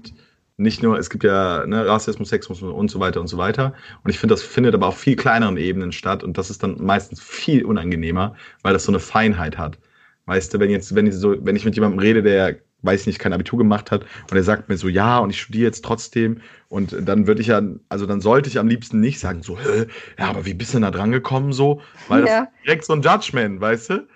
[0.60, 3.74] Nicht nur, es gibt ja ne, Rassismus, Sexismus und so weiter und so weiter.
[4.04, 6.78] Und ich finde, das findet aber auf viel kleineren Ebenen statt und das ist dann
[6.84, 9.80] meistens viel unangenehmer, weil das so eine Feinheit hat.
[10.26, 13.20] Weißt du, wenn jetzt, wenn ich so, wenn ich mit jemandem rede, der weiß nicht,
[13.20, 16.42] kein Abitur gemacht hat und er sagt mir so, ja, und ich studiere jetzt trotzdem
[16.70, 19.88] und dann würde ich ja, also dann sollte ich am liebsten nicht sagen, so, Hä,
[20.18, 21.82] ja, aber wie bist du denn da dran gekommen so?
[22.08, 22.44] Weil das Ja.
[22.44, 24.08] ist direkt so ein Judgment, weißt du?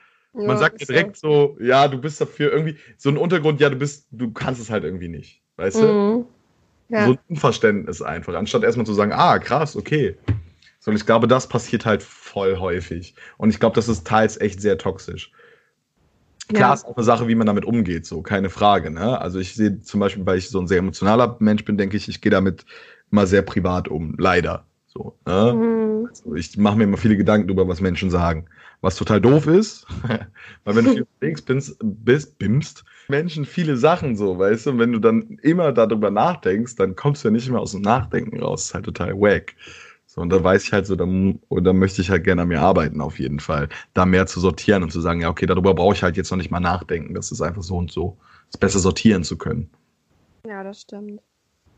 [0.46, 0.94] Man Ja, sagt dir ist so.
[0.94, 4.62] direkt so, ja, du bist dafür irgendwie, so ein Untergrund, ja, du bist, du kannst
[4.62, 5.96] es halt irgendwie nicht, weißt du?
[6.90, 7.06] Ja.
[7.06, 10.18] So ein Unverständnis einfach, anstatt erstmal zu sagen, ah, krass, okay.
[10.80, 13.16] So, und ich glaube, das passiert halt voll häufig.
[13.38, 15.32] Und ich glaube, das ist teils echt sehr toxisch.
[16.50, 16.74] Klar Ja.
[16.74, 18.92] ist auch eine Sache, wie man damit umgeht, so, keine Frage.
[18.92, 19.20] Ne?
[19.20, 22.10] Also ich sehe zum Beispiel, weil ich so ein sehr emotionaler Mensch bin, denke ich,
[22.10, 22.66] ich gehe damit
[23.12, 24.66] immer sehr privat um, leider.
[24.88, 25.54] So, ne?
[25.54, 26.08] Mhm.
[26.08, 28.46] Also ich mache mir immer viele Gedanken darüber, was Menschen sagen.
[28.82, 29.88] Was total doof ist,
[30.66, 34.80] weil wenn du viel unterwegs bist, bist, bimst, Menschen viele Sachen so, weißt du, und
[34.80, 38.42] wenn du dann immer darüber nachdenkst, dann kommst du ja nicht mehr aus dem Nachdenken
[38.42, 38.62] raus.
[38.62, 39.56] Das ist halt total wack.
[40.06, 42.48] So, und da weiß ich halt so, da, und da möchte ich halt gerne an
[42.48, 43.70] mir arbeiten, auf jeden Fall.
[43.94, 46.38] Da mehr zu sortieren und zu sagen, ja, okay, darüber brauche ich halt jetzt noch
[46.38, 47.16] nicht mal nachdenken.
[47.16, 48.18] Das ist einfach so und so.
[48.52, 49.70] Das besser sortieren zu können.
[50.48, 51.22] ja, das stimmt.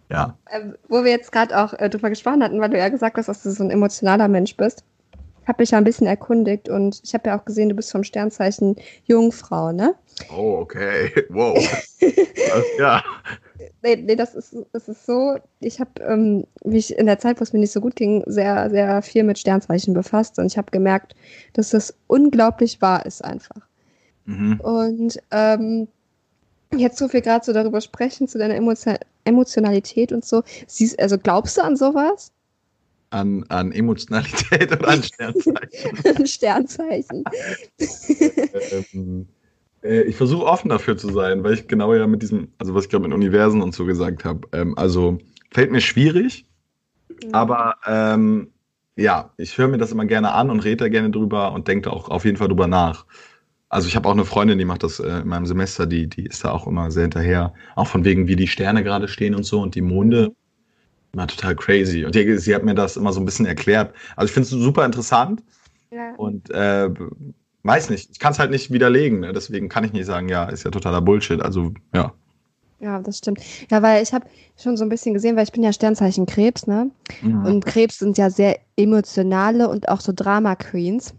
[0.09, 0.37] Ja.
[0.51, 3.27] Ähm, wo wir jetzt gerade auch äh, drüber gesprochen hatten, weil du ja gesagt hast,
[3.27, 4.83] dass du so ein emotionaler Mensch bist,
[5.47, 8.03] habe ich ja ein bisschen erkundigt und ich habe ja auch gesehen, du bist vom
[8.03, 9.95] Sternzeichen Jungfrau, ne?
[10.35, 11.11] Oh, okay.
[11.29, 11.57] Wow.
[12.79, 13.03] ja.
[13.81, 17.43] Nee, nee das, ist, das ist so, ich habe ähm, mich in der Zeit, wo
[17.43, 20.71] es mir nicht so gut ging, sehr, sehr viel mit Sternzeichen befasst und ich habe
[20.71, 21.15] gemerkt,
[21.53, 23.61] dass das unglaublich wahr ist einfach.
[24.25, 24.59] Mhm.
[24.59, 25.87] Und ähm,
[26.75, 31.17] jetzt, wo wir gerade so darüber sprechen, zu deiner Emotio Emotionalität und so, siehst, also
[31.17, 32.31] glaubst du an sowas?
[33.15, 36.27] An, an Emotionalität und an Sternzeichen.
[36.27, 37.23] Sternzeichen.
[38.93, 39.27] ähm,
[39.83, 42.83] äh, ich versuche offen dafür zu sein, weil ich genau ja mit diesem, also was
[42.83, 45.19] ich glaube mit Universen und so gesagt habe, ähm, also
[45.51, 46.45] fällt mir schwierig,
[47.31, 48.51] aber ähm,
[48.97, 51.91] ja, ich höre mir das immer gerne an und rede da gerne drüber und denke
[51.91, 53.05] auch auf jeden Fall drüber nach.
[53.69, 56.25] Also ich habe auch eine Freundin, die macht das äh, in meinem Semester, die, die
[56.25, 59.43] ist da auch immer sehr hinterher, auch von wegen, wie die Sterne gerade stehen und
[59.43, 60.35] so und die Monde.
[61.15, 62.03] Immer total crazy.
[62.03, 63.95] Und die, sie hat mir das immer so ein bisschen erklärt.
[64.17, 65.41] Also ich finde es super interessant.
[65.89, 66.13] Ja.
[66.17, 66.89] Und äh,
[67.63, 69.31] weiß nicht, ich kann es halt nicht widerlegen, ne?
[69.31, 71.41] deswegen kann ich nicht sagen, ja, ist ja totaler Bullshit.
[71.41, 72.13] Also, ja.
[72.81, 73.39] ja, das stimmt.
[73.71, 74.25] Ja, weil ich habe
[74.61, 76.91] schon so ein bisschen gesehen, weil ich bin ja Sternzeichen Krebs, ne?
[77.21, 77.45] Mhm.
[77.45, 81.13] Und Krebs sind ja sehr emotionale und auch so Drama-Queens.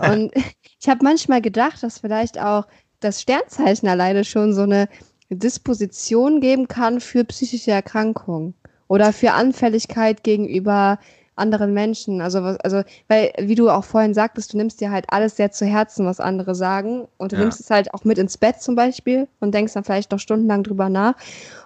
[0.10, 0.32] Und
[0.80, 2.66] ich habe manchmal gedacht, dass vielleicht auch
[3.00, 4.88] das Sternzeichen alleine schon so eine
[5.28, 8.54] Disposition geben kann für psychische Erkrankungen
[8.88, 10.98] oder für Anfälligkeit gegenüber
[11.36, 12.20] anderen Menschen.
[12.20, 15.64] Also, also, weil, wie du auch vorhin sagtest, du nimmst dir halt alles sehr zu
[15.66, 17.06] Herzen, was andere sagen.
[17.16, 17.42] Und du Ja.
[17.42, 20.64] nimmst es halt auch mit ins Bett zum Beispiel und denkst dann vielleicht noch stundenlang
[20.64, 21.14] drüber nach.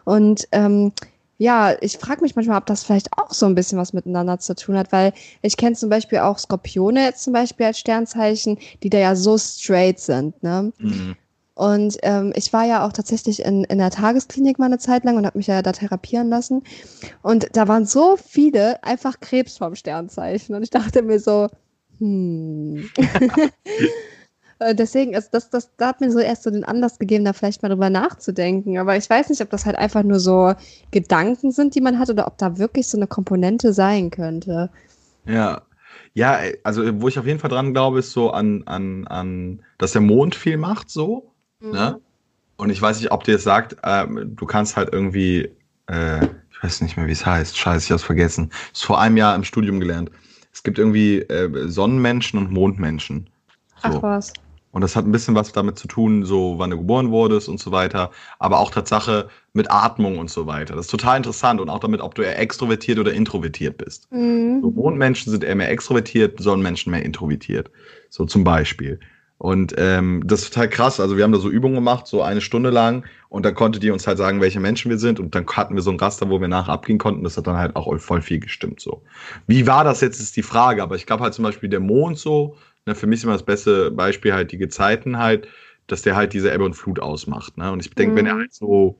[0.04, 0.92] Und ähm,
[1.38, 4.54] ja, ich frage mich manchmal, ob das vielleicht auch so ein bisschen was miteinander zu
[4.54, 8.90] tun hat, weil ich kenne zum Beispiel auch Skorpione jetzt zum Beispiel als Sternzeichen, die
[8.90, 10.72] da ja so straight sind, ne?
[10.78, 11.16] Mhm.
[11.54, 15.16] Und ähm, ich war ja auch tatsächlich in, in der Tagesklinik mal eine Zeit lang
[15.16, 16.62] und habe mich ja da therapieren lassen.
[17.22, 20.54] Und da waren so viele einfach Krebs vom Sternzeichen.
[20.54, 21.48] Und ich dachte mir so,
[21.98, 22.88] hm.
[24.74, 27.62] Deswegen, also das, das, da hat mir so erst so den Anlass gegeben, da vielleicht
[27.62, 28.78] mal drüber nachzudenken.
[28.78, 30.54] Aber ich weiß nicht, ob das halt einfach nur so
[30.90, 34.70] Gedanken sind, die man hat, oder ob da wirklich so eine Komponente sein könnte.
[35.26, 35.62] Ja.
[36.14, 39.92] Ja, also wo ich auf jeden Fall dran glaube, ist so an, an, an dass
[39.92, 41.31] der Mond viel macht, so.
[41.62, 41.70] Mhm.
[41.70, 42.00] Ne?
[42.56, 45.50] Und ich weiß nicht, ob dir es sagt, ähm, du kannst halt irgendwie,
[45.86, 48.50] äh, ich weiß nicht mehr, wie es heißt, scheiße, ich hab's vergessen.
[48.72, 50.10] Ist vor einem Jahr im Studium gelernt.
[50.52, 53.30] Es gibt irgendwie äh, Sonnenmenschen und Mondmenschen.
[53.82, 53.88] So.
[53.88, 54.32] Ach was.
[54.72, 57.60] Und das hat ein bisschen was damit zu tun, so wann du geboren wurdest und
[57.60, 58.10] so weiter.
[58.38, 60.74] Aber auch Tatsache mit Atmung und so weiter.
[60.74, 64.10] Das ist total interessant und auch damit, ob du eher extrovertiert oder introvertiert bist.
[64.10, 64.62] Mhm.
[64.62, 67.70] So Mondmenschen sind eher mehr extrovertiert, Sonnenmenschen mehr introvertiert.
[68.08, 68.98] So zum Beispiel.
[69.42, 71.00] Und ähm, das ist total krass.
[71.00, 73.04] Also wir haben da so Übungen gemacht, so eine Stunde lang.
[73.28, 75.18] Und dann konnte die uns halt sagen, welche Menschen wir sind.
[75.18, 77.24] Und dann hatten wir so ein Raster, wo wir nachher abgehen konnten.
[77.24, 78.80] Das hat dann halt auch voll viel gestimmt.
[78.80, 79.02] So.
[79.48, 80.82] Wie war das jetzt, ist die Frage.
[80.82, 83.44] Aber ich glaube halt zum Beispiel der Mond so, Ne, für mich ist immer das
[83.44, 85.46] beste Beispiel halt die Gezeiten halt,
[85.86, 87.56] dass der halt diese Ebbe und Flut ausmacht.
[87.56, 87.70] Ne?
[87.70, 88.16] Und ich denke, mhm.
[88.16, 88.40] wenn er mhm.
[88.40, 88.98] halt so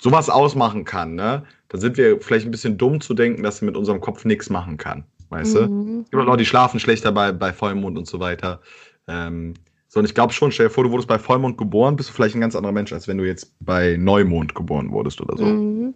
[0.00, 3.66] sowas ausmachen kann, ne, dann sind wir vielleicht ein bisschen dumm zu denken, dass er
[3.66, 5.04] mit unserem Kopf nichts machen kann.
[5.28, 6.06] Weißt mhm.
[6.10, 6.18] du?
[6.18, 8.60] Leute, die schlafen schlechter bei, bei Vollmond und so weiter.
[9.08, 9.54] Ähm,
[9.88, 12.12] so, und ich glaube schon, stell dir vor, du wurdest bei Vollmond geboren, bist du
[12.12, 15.44] vielleicht ein ganz anderer Mensch, als wenn du jetzt bei Neumond geboren wurdest oder so.
[15.44, 15.94] Mhm.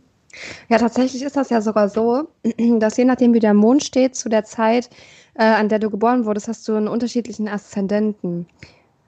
[0.71, 2.29] Ja, tatsächlich ist das ja sogar so,
[2.79, 4.89] dass je nachdem, wie der Mond steht, zu der Zeit,
[5.35, 8.47] äh, an der du geboren wurdest, hast du einen unterschiedlichen Aszendenten.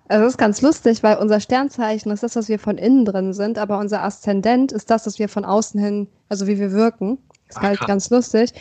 [0.09, 3.33] Also das ist ganz lustig, weil unser Sternzeichen ist das, was wir von innen drin
[3.33, 7.17] sind, aber unser Aszendent ist das, was wir von außen hin, also wie wir wirken.
[7.49, 8.53] Das ist halt ganz lustig.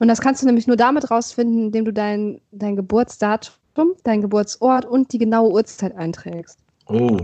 [0.00, 3.54] Und das kannst du nämlich nur damit rausfinden, indem du dein, dein Geburtsdatum,
[4.04, 6.58] dein Geburtsort und die genaue Uhrzeit einträgst.
[6.86, 7.18] Oh.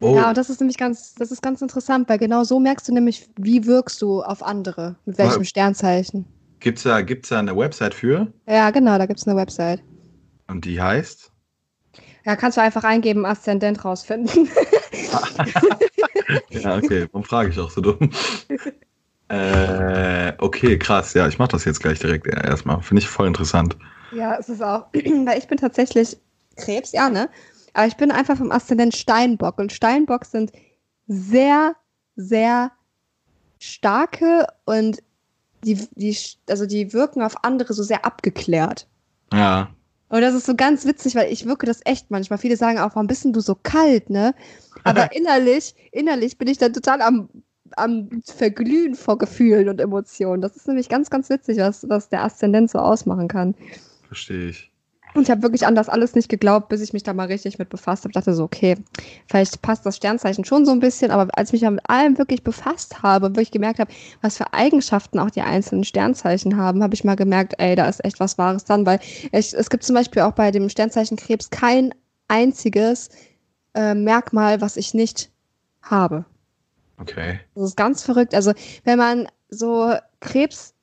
[0.00, 0.16] oh.
[0.16, 2.92] Ja, und das ist nämlich ganz, das ist ganz interessant, weil genau so merkst du
[2.92, 6.26] nämlich, wie wirkst du auf andere, mit welchem Sternzeichen.
[6.60, 8.32] Gibt es da, gibt's da eine Website für?
[8.48, 9.82] Ja, genau, da gibt es eine Website.
[10.46, 11.30] Und die heißt?
[12.24, 14.48] Ja, kannst du einfach eingeben, Aszendent rausfinden.
[16.48, 18.10] ja, okay, warum frage ich auch so dumm?
[19.28, 22.80] äh, okay, krass, ja, ich mache das jetzt gleich direkt erstmal.
[22.80, 23.76] Finde ich voll interessant.
[24.14, 26.16] Ja, es ist auch, weil ich bin tatsächlich
[26.56, 27.28] Krebs, ja, ne?
[27.72, 30.52] Aber ich bin einfach vom Aszendent Steinbock und Steinbock sind
[31.08, 31.74] sehr,
[32.16, 32.70] sehr
[33.58, 35.02] starke und
[35.64, 36.16] die, die,
[36.48, 38.86] also die wirken auf andere so sehr abgeklärt.
[39.32, 39.70] Ja.
[40.08, 42.38] Und das ist so ganz witzig, weil ich wirke das echt manchmal.
[42.38, 44.34] Viele sagen auch, warum bist denn du so kalt, ne?
[44.84, 47.28] Aber innerlich, innerlich bin ich dann total am,
[47.76, 50.42] am Verglühen vor Gefühlen und Emotionen.
[50.42, 53.56] Das ist nämlich ganz, ganz witzig, was, was der Aszendent so ausmachen kann.
[54.08, 54.70] Verstehe ich.
[55.14, 57.58] Und ich habe wirklich an das alles nicht geglaubt, bis ich mich da mal richtig
[57.60, 58.10] mit befasst habe.
[58.10, 58.76] Ich dachte so, okay,
[59.28, 62.42] vielleicht passt das Sternzeichen schon so ein bisschen, aber als ich mich mit allem wirklich
[62.42, 66.94] befasst habe und wirklich gemerkt habe, was für Eigenschaften auch die einzelnen Sternzeichen haben, habe
[66.94, 68.98] ich mal gemerkt, ey, da ist echt was Wahres dran, weil
[69.30, 71.94] ich, es gibt zum Beispiel auch bei dem Sternzeichen Krebs kein
[72.26, 73.10] einziges
[73.74, 75.30] äh, Merkmal, was ich nicht
[75.80, 76.24] habe.
[77.00, 77.38] Okay.
[77.54, 78.34] Das ist ganz verrückt.
[78.34, 80.74] Also, wenn man so Krebs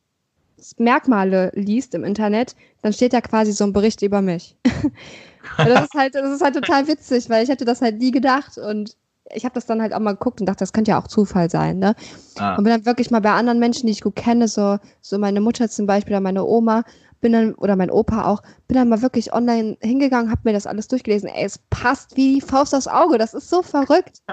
[0.78, 4.58] Merkmale liest im Internet, dann steht da quasi so ein Bericht über mich.
[5.58, 8.58] das, ist halt, das ist halt total witzig, weil ich hätte das halt nie gedacht
[8.58, 8.96] und
[9.34, 11.50] ich habe das dann halt auch mal geguckt und dachte, das könnte ja auch Zufall
[11.50, 11.96] sein, ne?
[12.38, 12.56] Ah.
[12.56, 15.42] Und bin dann wirklich mal bei anderen Menschen, die ich gut kenne, so, so meine
[15.42, 16.84] Mutter zum Beispiel oder meine Oma,
[17.22, 20.68] bin dann, oder mein Opa auch, bin dann mal wirklich online hingegangen, habe mir das
[20.68, 21.30] alles durchgelesen.
[21.30, 24.22] Ey, es passt wie die Faust aufs Auge, das ist so verrückt.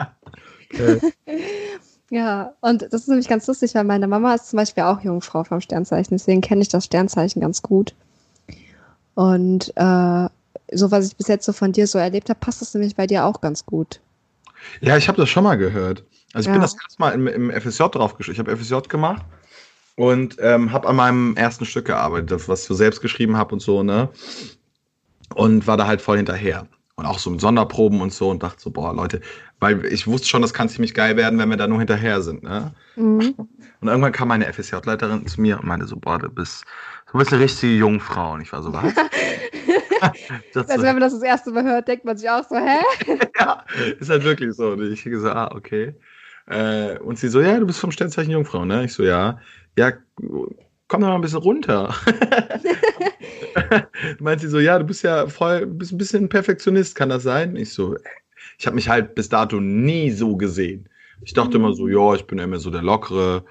[0.70, 1.00] Okay.
[2.10, 5.44] Ja, und das ist nämlich ganz lustig, weil meine Mama ist zum Beispiel auch Jungfrau
[5.44, 7.94] vom Sternzeichen, deswegen kenne ich das Sternzeichen ganz gut.
[9.18, 10.28] Und äh,
[10.70, 13.08] so, was ich bis jetzt so von dir so erlebt habe, passt das nämlich bei
[13.08, 13.98] dir auch ganz gut.
[14.80, 16.04] Ja, ich habe das schon mal gehört.
[16.34, 16.52] Also ich ja.
[16.52, 19.24] bin das erste Mal im, im FSJ drauf Ich habe FSJ gemacht
[19.96, 23.60] und ähm, habe an meinem ersten Stück gearbeitet, was ich so selbst geschrieben habe und
[23.60, 24.08] so, ne?
[25.34, 28.60] Und war da halt voll hinterher und auch so mit Sonderproben und so und dachte
[28.60, 29.20] so, boah, Leute,
[29.60, 32.42] weil ich wusste schon, das kann ziemlich geil werden, wenn wir da nur hinterher sind.
[32.42, 32.72] Ne?
[32.96, 33.34] Mhm.
[33.80, 36.64] Und irgendwann kam meine FSJ-Leiterin zu mir und meinte so, boah, du bist,
[37.12, 38.34] du bist eine richtige Jungfrau.
[38.34, 38.94] Und ich war so, was?
[40.54, 42.78] also wenn man das das erste Mal hört, denkt man sich auch so, hä?
[43.38, 43.64] ja,
[43.98, 44.72] ist halt wirklich so.
[44.72, 45.94] Und ich gesagt, ah, okay.
[46.46, 48.84] Äh, und sie so, ja, du bist vom Sternzeichen Jungfrau, ne?
[48.84, 49.38] Ich so, ja.
[49.76, 49.92] Ja,
[50.88, 51.94] komm doch mal ein bisschen runter.
[54.18, 57.54] Meint sie so, ja, du bist ja voll, bist ein bisschen Perfektionist, kann das sein?
[57.56, 57.96] Ich so,
[58.58, 60.88] ich habe mich halt bis dato nie so gesehen.
[61.22, 61.64] Ich dachte mhm.
[61.64, 63.44] immer so, ja, ich bin immer so der lockere,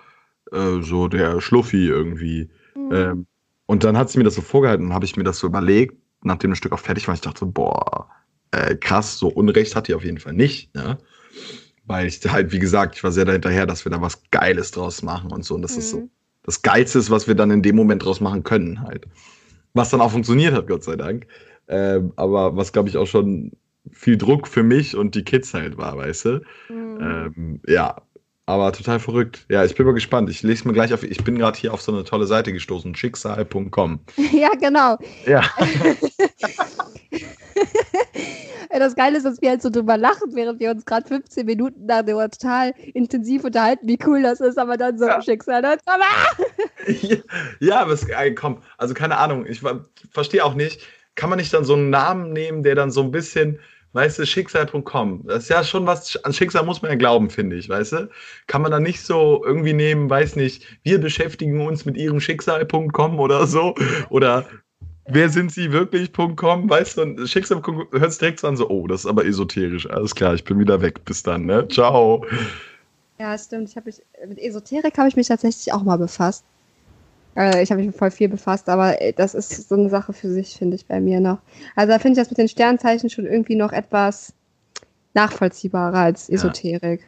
[0.51, 2.49] äh, so der Schluffi irgendwie.
[2.75, 2.93] Mhm.
[2.93, 3.27] Ähm,
[3.67, 5.95] und dann hat sie mir das so vorgehalten und habe ich mir das so überlegt,
[6.23, 7.13] nachdem das Stück auch fertig war.
[7.13, 8.09] Ich dachte so, boah,
[8.51, 10.73] äh, krass, so Unrecht hat die auf jeden Fall nicht.
[10.73, 10.97] Ne?
[11.85, 15.03] Weil ich halt, wie gesagt, ich war sehr dahinterher, dass wir da was Geiles draus
[15.03, 15.53] machen und so.
[15.53, 15.79] Und das mhm.
[15.79, 16.09] ist so
[16.47, 19.05] das Geilste ist, was wir dann in dem Moment draus machen können halt.
[19.73, 21.27] Was dann auch funktioniert hat, Gott sei Dank.
[21.67, 23.51] Ähm, aber was, glaube ich, auch schon
[23.91, 26.41] viel Druck für mich und die Kids halt war, weißt du?
[26.69, 26.99] Mhm.
[27.01, 28.01] Ähm, ja,
[28.47, 29.45] aber total verrückt.
[29.49, 30.29] Ja, ich bin mal gespannt.
[30.29, 31.03] Ich lese mir gleich auf.
[31.03, 33.99] Ich bin gerade hier auf so eine tolle Seite gestoßen, schicksal.com.
[34.31, 34.97] Ja, genau.
[35.25, 35.43] Ja.
[38.69, 41.87] das Geile ist, dass wir halt so drüber lachen, während wir uns gerade 15 Minuten
[41.87, 45.21] da total intensiv unterhalten, wie cool das ist, aber dann so ja.
[45.21, 45.61] Schicksal.
[45.61, 45.77] Ne?
[46.87, 47.17] ja,
[47.59, 49.61] ja, aber es, komm, also keine Ahnung, ich
[50.11, 50.81] verstehe auch nicht,
[51.15, 53.59] kann man nicht dann so einen Namen nehmen, der dann so ein bisschen
[53.97, 55.23] weißt du, Schicksal.com.
[55.25, 58.09] Das ist ja schon was, an Schicksal muss man ja glauben, finde ich, weißt du?
[58.45, 63.19] Kann man da nicht so irgendwie nehmen, weiß nicht, wir beschäftigen uns mit ihrem Schicksal.com
[63.19, 63.73] oder so?
[64.11, 64.45] Oder
[65.07, 67.25] wer sind sie wirklich.com, weißt du?
[67.25, 69.89] Schicksal hört sich direkt so an, so, oh, das ist aber esoterisch.
[69.89, 71.03] Alles klar, ich bin wieder weg.
[71.05, 71.67] Bis dann, ne?
[71.67, 72.23] Ciao.
[73.19, 73.69] Ja, stimmt.
[73.69, 76.45] Ich mich, mit Esoterik habe ich mich tatsächlich auch mal befasst.
[77.37, 80.11] Äh, ich habe mich mit voll viel befasst, aber äh, das ist so eine Sache
[80.11, 81.37] für sich, finde ich, bei mir noch.
[81.75, 84.33] Also da finde ich das mit den Sternzeichen schon irgendwie noch etwas
[85.13, 87.01] nachvollziehbarer als Esoterik.
[87.01, 87.07] Ja.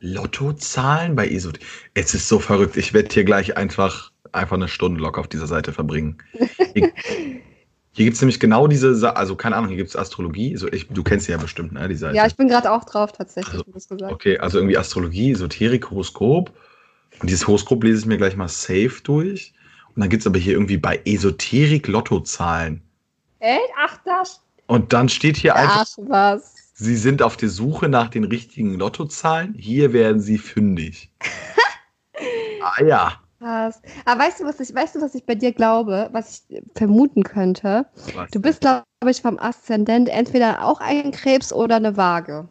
[0.00, 1.66] Lottozahlen bei Esoterik.
[1.94, 2.76] Es ist so verrückt.
[2.76, 6.18] Ich werde hier gleich einfach, einfach eine Stunde locker auf dieser Seite verbringen.
[6.74, 6.92] Hier,
[7.92, 10.52] hier gibt es nämlich genau diese, Sa also keine Ahnung, hier gibt es Astrologie.
[10.52, 12.16] Also ich, du kennst sie ja bestimmt, ne, die Seite.
[12.16, 16.52] Ja, ich bin gerade auch drauf tatsächlich, also, Okay, also irgendwie Astrologie, Esoterik, Horoskop.
[17.20, 19.52] Und dieses Horoskop lese ich mir gleich mal safe durch.
[19.94, 22.82] Und dann gibt es aber hier irgendwie bei Esoterik Lottozahlen.
[23.40, 23.60] Echt?
[23.78, 24.42] Ach, das.
[24.66, 25.86] Und dann steht hier einfach.
[25.88, 26.54] Ach, was.
[26.74, 29.54] Sie sind auf der Suche nach den richtigen Lottozahlen.
[29.54, 31.10] Hier werden Sie fündig.
[32.62, 33.20] ah ja.
[33.40, 33.80] Krass.
[34.04, 37.22] Aber weißt du, was ich, weißt du, was ich bei dir glaube, was ich vermuten
[37.22, 37.86] könnte?
[38.14, 42.48] Was du bist, glaube ich, vom Aszendent entweder auch ein Krebs oder eine Waage.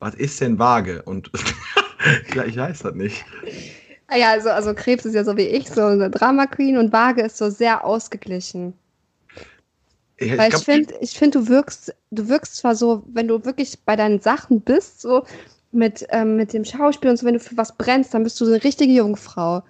[0.00, 1.02] Was ist denn Waage?
[1.02, 1.30] Und
[2.46, 3.24] ich weiß das nicht.
[4.12, 7.22] Ja, also, also Krebs ist ja so wie ich, so eine Drama Queen und Waage
[7.22, 8.74] ist so sehr ausgeglichen.
[10.18, 13.44] Ja, Weil ich, ich finde, ich find, du wirkst, du wirkst zwar so, wenn du
[13.44, 15.24] wirklich bei deinen Sachen bist, so
[15.72, 18.44] mit, ähm, mit dem Schauspiel und so, wenn du für was brennst, dann bist du
[18.44, 19.62] so eine richtige Jungfrau.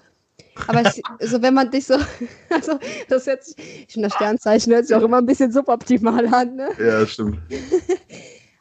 [0.66, 1.94] Aber ich, also wenn man dich so,
[2.50, 6.56] also das jetzt, ich finde das Sternzeichen hört sich auch immer ein bisschen suboptimal an,
[6.56, 6.70] ne?
[6.78, 7.38] Ja, stimmt.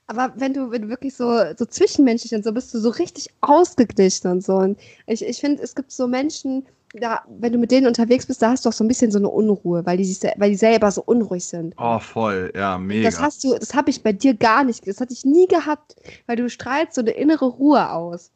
[0.09, 3.27] Aber wenn du, wenn du wirklich so, so zwischenmenschlich und so bist du so richtig
[3.41, 4.55] ausgeglichen und so.
[4.55, 8.41] Und ich, ich finde, es gibt so Menschen, da, wenn du mit denen unterwegs bist,
[8.41, 10.89] da hast du auch so ein bisschen so eine Unruhe, weil die, weil die selber
[10.89, 11.75] so unruhig sind.
[11.77, 13.07] Oh, voll, ja, mega.
[13.07, 15.95] Das hast du, das habe ich bei dir gar nicht, das hatte ich nie gehabt,
[16.25, 18.31] weil du strahlst so eine innere Ruhe aus.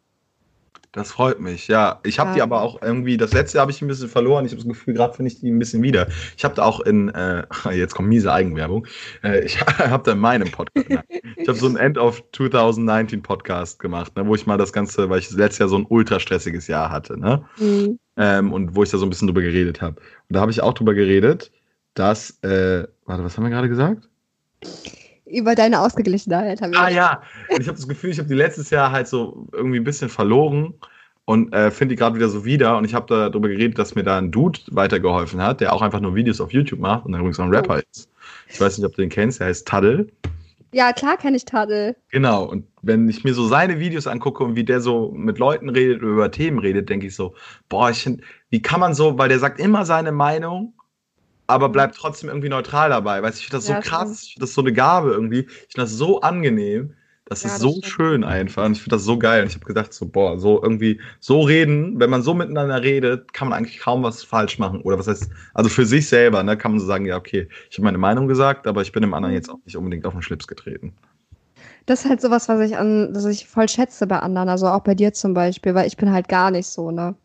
[0.94, 2.00] Das freut mich, ja.
[2.04, 2.36] Ich habe ja.
[2.36, 4.46] die aber auch irgendwie, das letzte habe ich ein bisschen verloren.
[4.46, 6.08] Ich habe das Gefühl, gerade finde ich die ein bisschen wieder.
[6.38, 8.86] Ich habe da auch in, äh, jetzt kommt miese Eigenwerbung,
[9.24, 11.04] äh, ich habe da in meinem Podcast, ne?
[11.36, 15.10] ich habe so ein End of 2019 Podcast gemacht, ne, wo ich mal das Ganze,
[15.10, 17.44] weil ich letztes Jahr so ein ultra stressiges Jahr hatte, ne?
[17.58, 17.98] Mhm.
[18.16, 19.96] Ähm, und wo ich da so ein bisschen drüber geredet habe.
[19.96, 21.52] Und da habe ich auch drüber geredet,
[21.96, 24.08] dass, äh, warte, was haben wir gerade gesagt?
[25.34, 26.62] Über deine Ausgeglichenheit.
[26.76, 29.80] Ah ja, und ich habe das Gefühl, ich habe die letztes Jahr halt so irgendwie
[29.80, 30.74] ein bisschen verloren
[31.26, 32.78] und äh, finde die gerade wieder so wieder.
[32.78, 35.82] Und ich habe da darüber geredet, dass mir da ein Dude weitergeholfen hat, der auch
[35.82, 37.82] einfach nur Videos auf YouTube macht und übrigens auch ein Rapper oh.
[37.92, 38.10] ist.
[38.48, 40.12] Ich weiß nicht, ob du den kennst, der heißt Taddel.
[40.74, 41.96] Ja, klar kenne ich Taddel.
[42.10, 45.70] Genau, und wenn ich mir so seine Videos angucke und wie der so mit Leuten
[45.70, 47.36] redet oder über Themen redet, denke ich so,
[47.70, 48.10] boah, ich
[48.50, 50.74] wie kann man so, weil der sagt immer seine Meinung
[51.54, 53.22] aber bleibt trotzdem irgendwie neutral dabei.
[53.22, 55.42] Weißt ich finde das so ja, krass, ich finde das so eine Gabe irgendwie.
[55.42, 56.94] Ich finde das so angenehm.
[57.26, 57.86] Das ja, ist das so stimmt.
[57.86, 58.66] schön einfach.
[58.66, 59.44] Und ich finde das so geil.
[59.44, 63.34] Und ich habe gedacht, so, boah, so irgendwie, so reden, wenn man so miteinander redet,
[63.34, 64.82] kann man eigentlich kaum was falsch machen.
[64.82, 67.78] Oder was heißt, also für sich selber, ne, kann man so sagen, ja, okay, ich
[67.78, 70.22] habe meine Meinung gesagt, aber ich bin dem anderen jetzt auch nicht unbedingt auf den
[70.22, 70.94] Schlips getreten.
[71.86, 74.82] Das ist halt sowas, was ich an, was ich voll schätze bei anderen, also auch
[74.82, 77.16] bei dir zum Beispiel, weil ich bin halt gar nicht so, ne?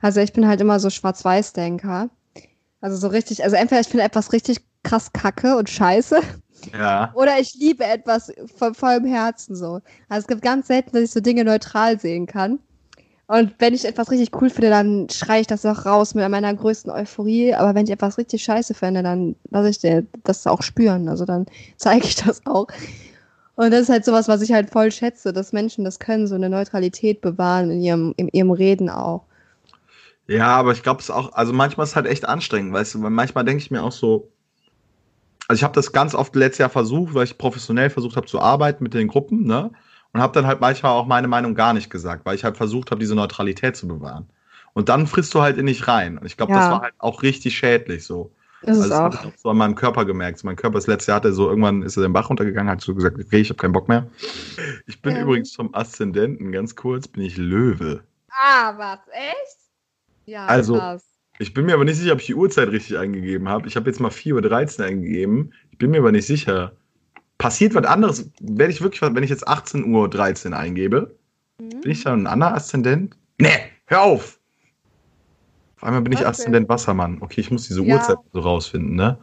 [0.00, 2.08] Also ich bin halt immer so Schwarz-Weiß-Denker.
[2.80, 6.20] Also so richtig, also entweder ich finde etwas richtig krass kacke und scheiße.
[6.78, 7.10] Ja.
[7.14, 9.80] Oder ich liebe etwas von vollem Herzen so.
[10.10, 12.58] Also es gibt ganz selten, dass ich so Dinge neutral sehen kann.
[13.26, 16.52] Und wenn ich etwas richtig cool finde, dann schreie ich das auch raus mit meiner
[16.52, 17.54] größten Euphorie.
[17.54, 21.08] Aber wenn ich etwas richtig scheiße finde, dann lasse ich das auch spüren.
[21.08, 21.46] Also dann
[21.78, 22.66] zeige ich das auch.
[23.54, 26.34] Und das ist halt sowas, was ich halt voll schätze, dass Menschen das können, so
[26.34, 29.24] eine Neutralität bewahren in ihrem, in ihrem Reden auch.
[30.30, 33.02] Ja, aber ich glaube es auch, also manchmal ist es halt echt anstrengend, weißt du,
[33.02, 34.30] weil manchmal denke ich mir auch so,
[35.48, 38.40] also ich habe das ganz oft letztes Jahr versucht, weil ich professionell versucht habe zu
[38.40, 39.70] arbeiten mit den Gruppen, ne?
[40.12, 42.90] und habe dann halt manchmal auch meine Meinung gar nicht gesagt, weil ich halt versucht
[42.90, 44.28] habe, diese Neutralität zu bewahren.
[44.72, 46.18] Und dann frisst du halt in dich rein.
[46.18, 46.60] Und ich glaube, ja.
[46.60, 48.32] das war halt auch richtig schädlich so.
[48.62, 49.10] Das also ist auch.
[49.10, 50.44] Das auch so an meinem Körper gemerkt.
[50.44, 52.94] Mein Körper das letzte Jahr hatte so irgendwann ist er den Bach runtergegangen, hat so
[52.94, 54.06] gesagt, okay, ich habe keinen Bock mehr.
[54.86, 55.22] Ich bin ja.
[55.22, 58.02] übrigens vom Aszendenten, ganz kurz, bin ich Löwe.
[58.30, 59.00] Ah, was?
[59.12, 59.59] Echt?
[60.26, 61.04] Ja, also, krass.
[61.38, 63.66] Ich bin mir aber nicht sicher, ob ich die Uhrzeit richtig eingegeben habe.
[63.66, 65.54] Ich habe jetzt mal 4.13 Uhr eingegeben.
[65.72, 66.72] Ich bin mir aber nicht sicher.
[67.38, 71.16] Passiert was anderes, werde ich wirklich, wenn ich jetzt 18.13 Uhr eingebe,
[71.58, 71.80] mhm.
[71.80, 73.16] bin ich dann ein anderer Aszendent?
[73.38, 73.48] Nee,
[73.86, 74.38] hör auf!
[75.76, 77.22] Auf einmal bin ich Aszendent Wassermann.
[77.22, 77.94] Okay, ich muss diese ja.
[77.94, 79.16] Uhrzeit so rausfinden, ne?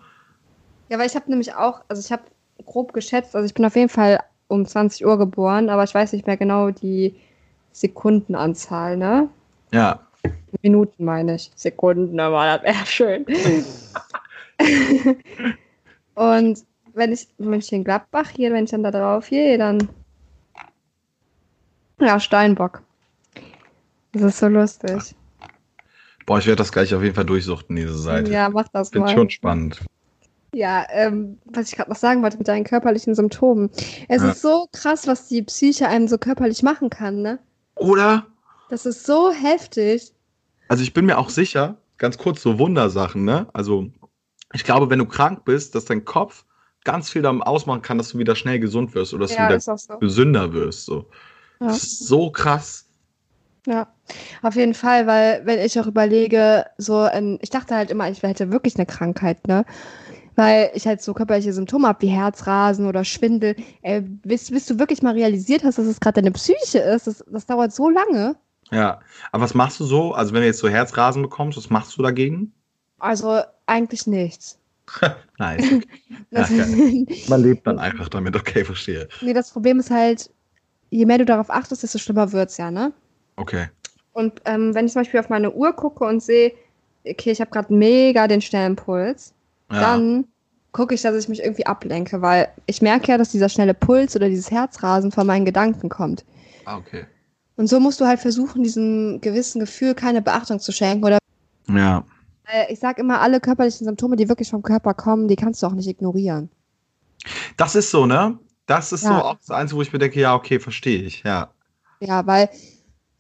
[0.89, 2.23] Ja, weil ich habe nämlich auch, also ich habe
[2.65, 6.13] grob geschätzt, also ich bin auf jeden Fall um 20 Uhr geboren, aber ich weiß
[6.13, 7.13] nicht mehr genau die
[7.73, 9.29] Sekundenanzahl, ne?
[9.71, 10.06] Ja.
[10.61, 11.51] Minuten meine ich.
[11.55, 13.25] Sekunden, aber das wäre schön.
[16.15, 19.89] Und wenn ich Mönchengladbach hier, wenn ich dann da drauf gehe, dann.
[21.99, 22.81] Ja, Steinbock.
[24.13, 25.15] Das ist so lustig.
[26.25, 28.31] Boah, ich werde das gleich auf jeden Fall durchsuchten, diese Seite.
[28.31, 29.13] Ja, mach das Bin mal.
[29.13, 29.79] schon spannend.
[30.53, 33.69] Ja, ähm, was ich gerade noch sagen wollte mit deinen körperlichen Symptomen.
[34.07, 34.31] Es ja.
[34.31, 37.39] ist so krass, was die Psyche einem so körperlich machen kann, ne?
[37.75, 38.25] Oder?
[38.69, 40.11] Das ist so heftig.
[40.67, 43.47] Also ich bin mir auch sicher, ganz kurz so Wundersachen, ne?
[43.53, 43.89] Also
[44.53, 46.45] ich glaube, wenn du krank bist, dass dein Kopf
[46.83, 49.55] ganz viel damit ausmachen kann, dass du wieder schnell gesund wirst oder dass ja, du
[49.55, 49.97] wieder so.
[49.99, 50.85] gesünder wirst.
[50.85, 51.09] So.
[51.59, 51.67] Ja.
[51.67, 52.85] Das ist so krass.
[53.65, 53.87] Ja,
[54.41, 58.23] auf jeden Fall, weil wenn ich auch überlege, so, ähm, ich dachte halt immer, ich
[58.23, 59.65] hätte wirklich eine Krankheit, ne?
[60.35, 63.55] Weil ich halt so körperliche Symptome habe, wie Herzrasen oder Schwindel.
[63.81, 67.25] Ey, bis, bis du wirklich mal realisiert hast, dass es gerade deine Psyche ist, das,
[67.29, 68.37] das dauert so lange.
[68.71, 68.99] Ja,
[69.31, 70.13] aber was machst du so?
[70.13, 72.53] Also wenn du jetzt so Herzrasen bekommst, was machst du dagegen?
[72.99, 74.59] Also eigentlich nichts.
[75.37, 75.83] Nein.
[76.29, 76.45] Ja,
[77.29, 79.07] Man lebt dann einfach damit, okay, verstehe.
[79.21, 80.29] Nee, das Problem ist halt,
[80.89, 82.91] je mehr du darauf achtest, desto schlimmer wird es ja, ne?
[83.37, 83.69] Okay.
[84.11, 86.51] Und ähm, wenn ich zum Beispiel auf meine Uhr gucke und sehe,
[87.05, 89.33] okay, ich habe gerade mega den schnellen Puls,
[89.71, 89.79] ja.
[89.79, 90.27] dann
[90.73, 94.15] gucke ich, dass ich mich irgendwie ablenke, weil ich merke ja, dass dieser schnelle Puls
[94.15, 96.25] oder dieses Herzrasen von meinen Gedanken kommt.
[96.65, 97.05] Ah, okay.
[97.57, 101.17] Und so musst du halt versuchen, diesem gewissen Gefühl keine Beachtung zu schenken oder.
[101.67, 102.05] Ja.
[102.69, 105.73] Ich sage immer, alle körperlichen Symptome, die wirklich vom Körper kommen, die kannst du auch
[105.73, 106.49] nicht ignorieren.
[107.57, 108.39] Das ist so, ne?
[108.67, 109.09] Das ist ja.
[109.09, 111.49] so auch das Einzige, wo ich mir denke, ja, okay, verstehe ich, ja.
[111.99, 112.49] Ja, weil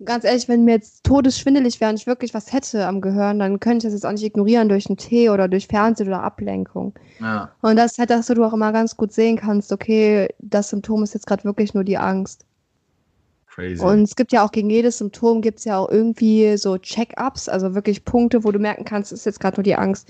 [0.05, 3.59] ganz ehrlich, wenn mir jetzt todesschwindelig wäre und ich wirklich was hätte am Gehirn, dann
[3.59, 6.93] könnte ich das jetzt auch nicht ignorieren durch einen Tee oder durch Fernsehen oder Ablenkung.
[7.19, 7.51] Ja.
[7.61, 11.03] Und das ist halt, dass du auch immer ganz gut sehen kannst, okay, das Symptom
[11.03, 12.45] ist jetzt gerade wirklich nur die Angst.
[13.57, 13.83] Crazy.
[13.83, 17.49] Und es gibt ja auch gegen jedes Symptom gibt es ja auch irgendwie so Check-ups,
[17.49, 20.07] also wirklich Punkte, wo du merken kannst, ist jetzt gerade nur die Angst.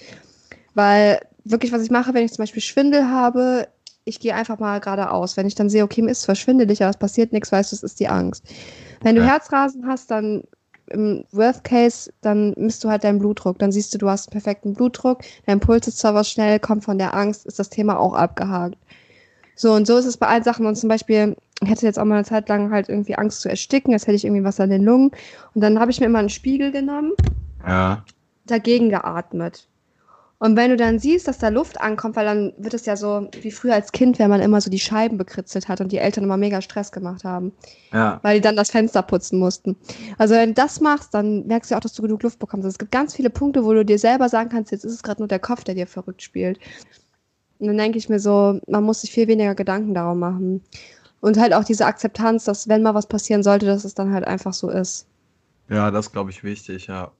[0.73, 3.69] Weil wirklich, was ich mache, wenn ich zum Beispiel Schwindel habe,
[4.03, 5.37] ich gehe einfach mal geradeaus.
[5.37, 7.77] Wenn ich dann sehe, okay, mir ist zwar schwindelig, aber es passiert nichts, weißt du,
[7.77, 8.43] es ist die Angst.
[9.01, 10.43] Wenn du Herzrasen hast, dann
[10.87, 13.59] im Worst Case, dann misst du halt deinen Blutdruck.
[13.59, 16.83] Dann siehst du, du hast einen perfekten Blutdruck, dein Puls ist zwar was schnell, kommt
[16.83, 18.77] von der Angst, ist das Thema auch abgehakt.
[19.57, 20.65] So, und so ist es bei allen Sachen.
[20.65, 23.49] Und zum Beispiel, ich hatte jetzt auch mal eine Zeit lang halt irgendwie Angst zu
[23.49, 25.11] ersticken, jetzt hätte ich irgendwie was an den Lungen.
[25.53, 27.13] Und dann habe ich mir immer einen Spiegel genommen,
[27.67, 28.03] ja.
[28.45, 29.67] dagegen geatmet.
[30.39, 33.27] Und wenn du dann siehst, dass da Luft ankommt, weil dann wird es ja so
[33.41, 36.23] wie früher als Kind, wenn man immer so die Scheiben bekritzelt hat und die Eltern
[36.23, 37.53] immer mega Stress gemacht haben.
[37.91, 38.19] Ja.
[38.21, 39.75] Weil die dann das Fenster putzen mussten.
[40.19, 42.65] Also wenn du das machst, dann merkst du auch, dass du genug Luft bekommst.
[42.65, 45.01] Also es gibt ganz viele Punkte, wo du dir selber sagen kannst, jetzt ist es
[45.01, 46.59] gerade nur der Kopf, der dir verrückt spielt.
[47.59, 50.61] Und dann denke ich mir so, man muss sich viel weniger Gedanken darum machen.
[51.19, 54.25] Und halt auch diese Akzeptanz, dass wenn mal was passieren sollte, dass es dann halt
[54.25, 55.07] einfach so ist.
[55.69, 57.11] Ja, das glaube ich wichtig, ja.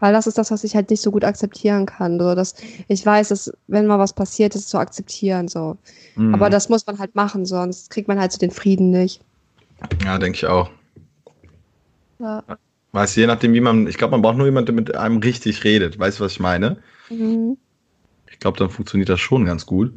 [0.00, 2.18] Weil das ist das, was ich halt nicht so gut akzeptieren kann.
[2.18, 2.54] So, dass
[2.88, 5.48] ich weiß, dass wenn mal was passiert, ist zu akzeptieren.
[5.48, 5.78] So.
[6.16, 6.34] Mhm.
[6.34, 9.22] Aber das muss man halt machen, sonst kriegt man halt so den Frieden nicht.
[10.04, 10.70] Ja, denke ich auch.
[12.18, 12.42] Ja.
[12.92, 15.18] Weißt du, je nachdem, wie man, ich glaube, man braucht nur jemanden, der mit einem
[15.18, 15.98] richtig redet.
[15.98, 16.78] Weißt du, was ich meine?
[17.08, 17.56] Mhm.
[18.40, 19.92] Ich glaube, dann funktioniert das schon ganz gut.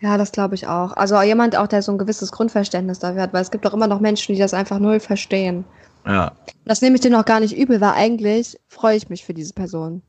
[0.00, 0.92] Ja, das glaube ich auch.
[0.92, 3.88] Also jemand auch, der so ein gewisses Grundverständnis dafür hat, weil es gibt auch immer
[3.88, 5.64] noch Menschen, die das einfach null verstehen.
[6.06, 6.30] Ja.
[6.64, 9.54] Das nehme ich dir noch gar nicht übel, weil eigentlich freue ich mich für diese
[9.54, 10.02] Person.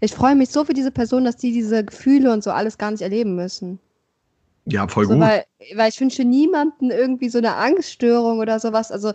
[0.00, 2.90] Ich freue mich so für diese Person, dass die diese Gefühle und so alles gar
[2.90, 3.78] nicht erleben müssen.
[4.64, 5.20] Ja, voll so, gut.
[5.20, 5.44] Weil,
[5.74, 9.12] weil ich wünsche niemanden irgendwie so eine Angststörung oder sowas, also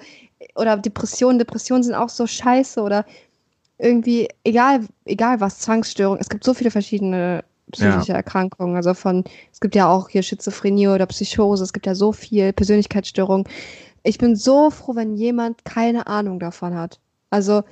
[0.54, 1.40] oder Depressionen.
[1.40, 3.04] Depressionen sind auch so scheiße oder
[3.78, 6.18] irgendwie, egal, egal was, Zwangsstörung.
[6.20, 8.18] Es gibt so viele verschiedene psychische ja.
[8.18, 8.76] Erkrankungen.
[8.76, 12.54] Also von, es gibt ja auch hier Schizophrenie oder Psychose, es gibt ja so viel
[12.54, 13.48] Persönlichkeitsstörungen
[14.04, 17.00] ich bin so froh, wenn jemand keine Ahnung davon hat.
[17.30, 17.64] Also,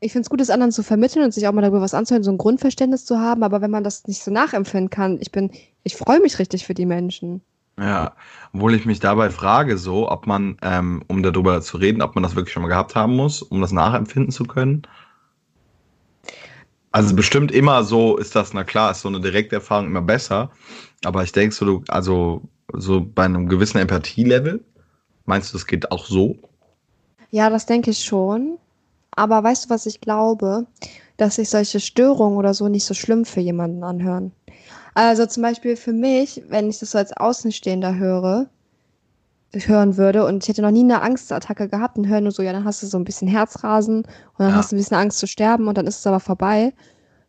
[0.00, 2.24] ich finde es gut, es anderen zu vermitteln und sich auch mal darüber was anzuhören,
[2.24, 5.50] so ein Grundverständnis zu haben, aber wenn man das nicht so nachempfinden kann, ich bin,
[5.84, 7.40] ich freue mich richtig für die Menschen.
[7.78, 8.12] Ja,
[8.52, 12.22] obwohl ich mich dabei frage, so, ob man, ähm, um darüber zu reden, ob man
[12.22, 14.82] das wirklich schon mal gehabt haben muss, um das nachempfinden zu können.
[16.92, 20.50] Also bestimmt immer so ist das, na klar, ist so eine direkte Erfahrung immer besser.
[21.04, 22.42] Aber ich denke so, du, also
[22.74, 24.62] so bei einem gewissen Empathie-Level,
[25.24, 26.36] meinst du, das geht auch so?
[27.30, 28.58] Ja, das denke ich schon.
[29.12, 30.66] Aber weißt du, was ich glaube?
[31.16, 34.32] Dass sich solche Störungen oder so nicht so schlimm für jemanden anhören.
[34.94, 38.48] Also zum Beispiel für mich, wenn ich das so als Außenstehender höre,
[39.54, 42.52] hören würde und ich hätte noch nie eine Angstattacke gehabt und höre nur so, ja,
[42.52, 44.06] dann hast du so ein bisschen Herzrasen und
[44.38, 44.56] dann Ja.
[44.56, 46.72] hast du ein bisschen Angst zu sterben und dann ist es aber vorbei.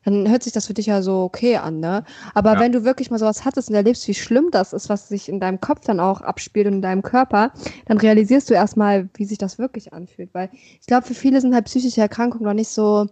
[0.06, 2.04] Dann hört sich das für dich ja so okay an, ne?
[2.34, 2.60] Aber Ja.
[2.60, 5.40] wenn du wirklich mal sowas hattest und erlebst, wie schlimm das ist, was sich in
[5.40, 7.52] deinem Kopf dann auch abspielt und in deinem Körper,
[7.86, 10.34] dann realisierst du erstmal, wie sich das wirklich anfühlt.
[10.34, 13.08] Weil ich glaube, für viele sind halt psychische Erkrankungen noch nicht so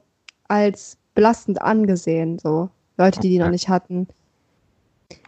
[0.49, 3.51] als belastend angesehen, so Leute, die die noch Okay.
[3.51, 4.07] nicht hatten.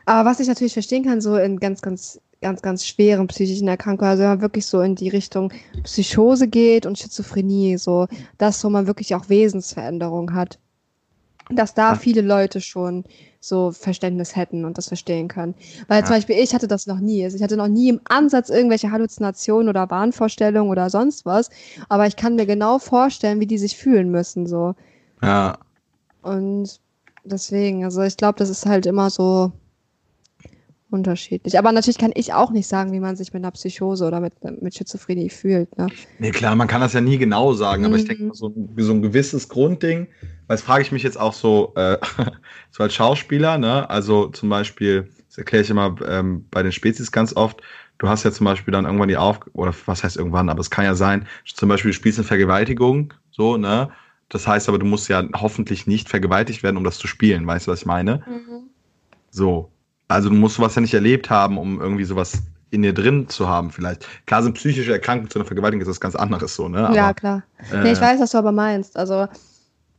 [0.06, 4.12] Aber was ich natürlich verstehen kann, so in ganz, ganz, ganz, ganz schweren psychischen Erkrankungen,
[4.12, 5.52] also wenn man wirklich so in die Richtung
[5.84, 10.60] Psychose geht und Schizophrenie, so das, wo man wirklich auch Wesensveränderung hat,
[11.50, 11.96] dass da Ja.
[11.96, 13.04] viele Leute schon
[13.40, 15.56] so Verständnis hätten und das verstehen können.
[15.88, 16.18] Weil zum Ja.
[16.18, 17.24] Beispiel ich hatte das noch nie.
[17.24, 21.50] Also ich hatte noch nie im Ansatz irgendwelche Halluzinationen oder Wahnvorstellungen oder sonst was.
[21.90, 24.76] Aber ich kann mir genau vorstellen, wie die sich fühlen müssen, so.
[25.22, 25.58] Ja,
[26.22, 26.80] Und
[27.26, 29.52] deswegen, also ich glaube, das ist halt immer so
[30.94, 31.58] unterschiedlich.
[31.60, 34.34] Aber natürlich kann ich auch nicht sagen, wie man sich mit einer Psychose oder mit,
[34.62, 35.76] mit Schizophrenie fühlt.
[35.78, 35.92] Ne?
[36.18, 38.08] nee, klar, man kann das ja nie genau sagen, aber ich Mhm.
[38.08, 40.08] denke mal, so, ein- so ein gewisses Grundding,
[40.48, 41.98] weil das frage ich mich jetzt auch so, äh,
[42.72, 43.90] so als Schauspieler, ne?
[43.90, 47.62] Also zum Beispiel, das erkläre ich immer ähm, bei den Spezies ganz oft,
[47.98, 50.70] du hast ja zum Beispiel dann irgendwann die Auf, oder was heißt irgendwann, aber es
[50.70, 53.90] kann ja sein, zum Beispiel du spielst eine Vergewaltigung, so, ne?
[54.30, 57.68] Das heißt aber, du musst ja hoffentlich nicht vergewaltigt werden, um das zu spielen, weißt
[57.68, 58.24] du, was ich meine?
[59.32, 59.73] So.
[60.14, 63.48] Also du musst sowas ja nicht erlebt haben, um irgendwie sowas in dir drin zu
[63.48, 64.08] haben, vielleicht.
[64.26, 66.90] Klar sind psychische Erkrankungen zu einer Vergewaltigung ist was ganz anderes so, ne?
[66.94, 67.44] ja, Aber, klar.
[67.72, 68.98] äh, Nee, ich weiß, was du aber meinst.
[68.98, 69.28] Also,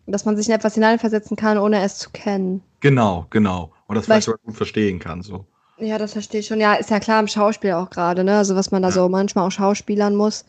[0.06, 2.62] dass man sich in etwas hineinversetzen kann, ohne es zu kennen.
[2.80, 3.72] Genau, genau.
[3.86, 5.22] Und das Weil vielleicht sogar gut verstehen kann.
[5.22, 5.46] So.
[5.78, 6.60] Ja, das verstehe ich schon.
[6.60, 8.36] Ja, ist ja klar im Schauspiel auch gerade, ne?
[8.38, 8.94] Also was man da Ja.
[8.94, 10.44] so manchmal auch schauspielern muss.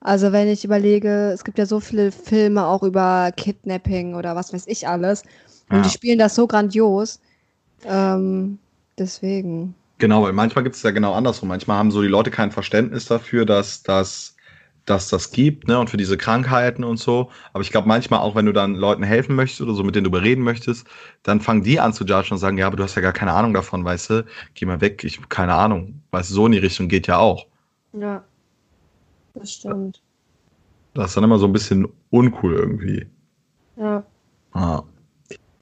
[0.00, 4.52] Also wenn ich überlege, es gibt ja so viele Filme auch über Kidnapping oder was
[4.52, 5.22] weiß ich alles.
[5.70, 5.82] Und Ja.
[5.82, 7.20] die spielen das so grandios.
[7.84, 8.58] Ähm,
[8.98, 9.74] deswegen.
[9.98, 11.48] Genau, weil manchmal gibt es ja genau andersrum.
[11.48, 14.36] Manchmal haben so die Leute kein Verständnis dafür, dass das
[14.86, 17.28] dass das gibt, ne, und für diese Krankheiten und so.
[17.52, 20.04] Aber ich glaube, manchmal auch, wenn du dann Leuten helfen möchtest oder so, mit denen
[20.04, 20.86] du überreden möchtest,
[21.24, 23.32] dann fangen die an zu judgen und sagen, ja, aber du hast ja gar keine
[23.32, 24.24] Ahnung davon, weißt du,
[24.54, 26.00] geh mal weg, ich hab keine Ahnung.
[26.12, 27.46] Weißt du, so in die Richtung geht ja auch.
[27.92, 28.24] Ja.
[29.34, 30.00] Das stimmt.
[30.94, 33.06] Das ist dann immer so ein bisschen uncool irgendwie.
[33.76, 34.04] Ja.
[34.52, 34.82] Ah.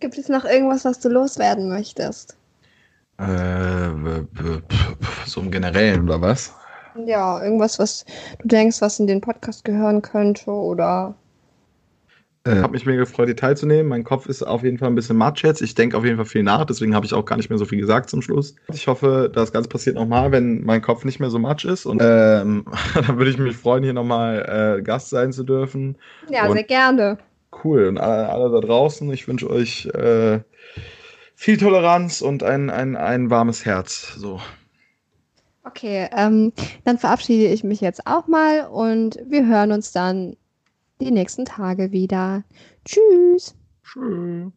[0.01, 2.37] Gibt es noch irgendwas, was du loswerden möchtest?
[3.19, 3.91] Äh,
[5.27, 6.55] so im Generellen, oder was?
[7.07, 8.05] Ja, irgendwas, was
[8.41, 11.15] du denkst, was in den Podcast gehören könnte oder.
[12.47, 13.89] Äh, habe mich mega gefreut, hier teilzunehmen.
[13.89, 15.63] Mein Kopf ist auf jeden Fall ein bisschen matsch jetzt.
[15.63, 17.65] Ich denke auf jeden Fall viel nach, deswegen habe ich auch gar nicht mehr so
[17.65, 18.55] viel gesagt zum Schluss.
[18.73, 21.87] Ich hoffe, das Ganze passiert nochmal, wenn mein Kopf nicht mehr so matsch ist.
[21.87, 25.97] Und ähm, dann würde ich mich freuen, hier nochmal äh, Gast sein zu dürfen.
[26.29, 27.19] Ja, Und- sehr gerne.
[27.63, 27.87] Cool.
[27.87, 30.41] Und alle, alle da draußen, ich wünsche euch äh,
[31.35, 34.15] viel Toleranz und ein, ein, ein warmes Herz.
[34.17, 34.41] So.
[35.65, 36.53] Okay, ähm,
[36.85, 40.37] dann verabschiede ich mich jetzt auch mal und wir hören uns dann
[41.01, 42.45] die nächsten Tage wieder.
[42.85, 43.55] Tschüss.
[43.83, 44.53] Tschüss.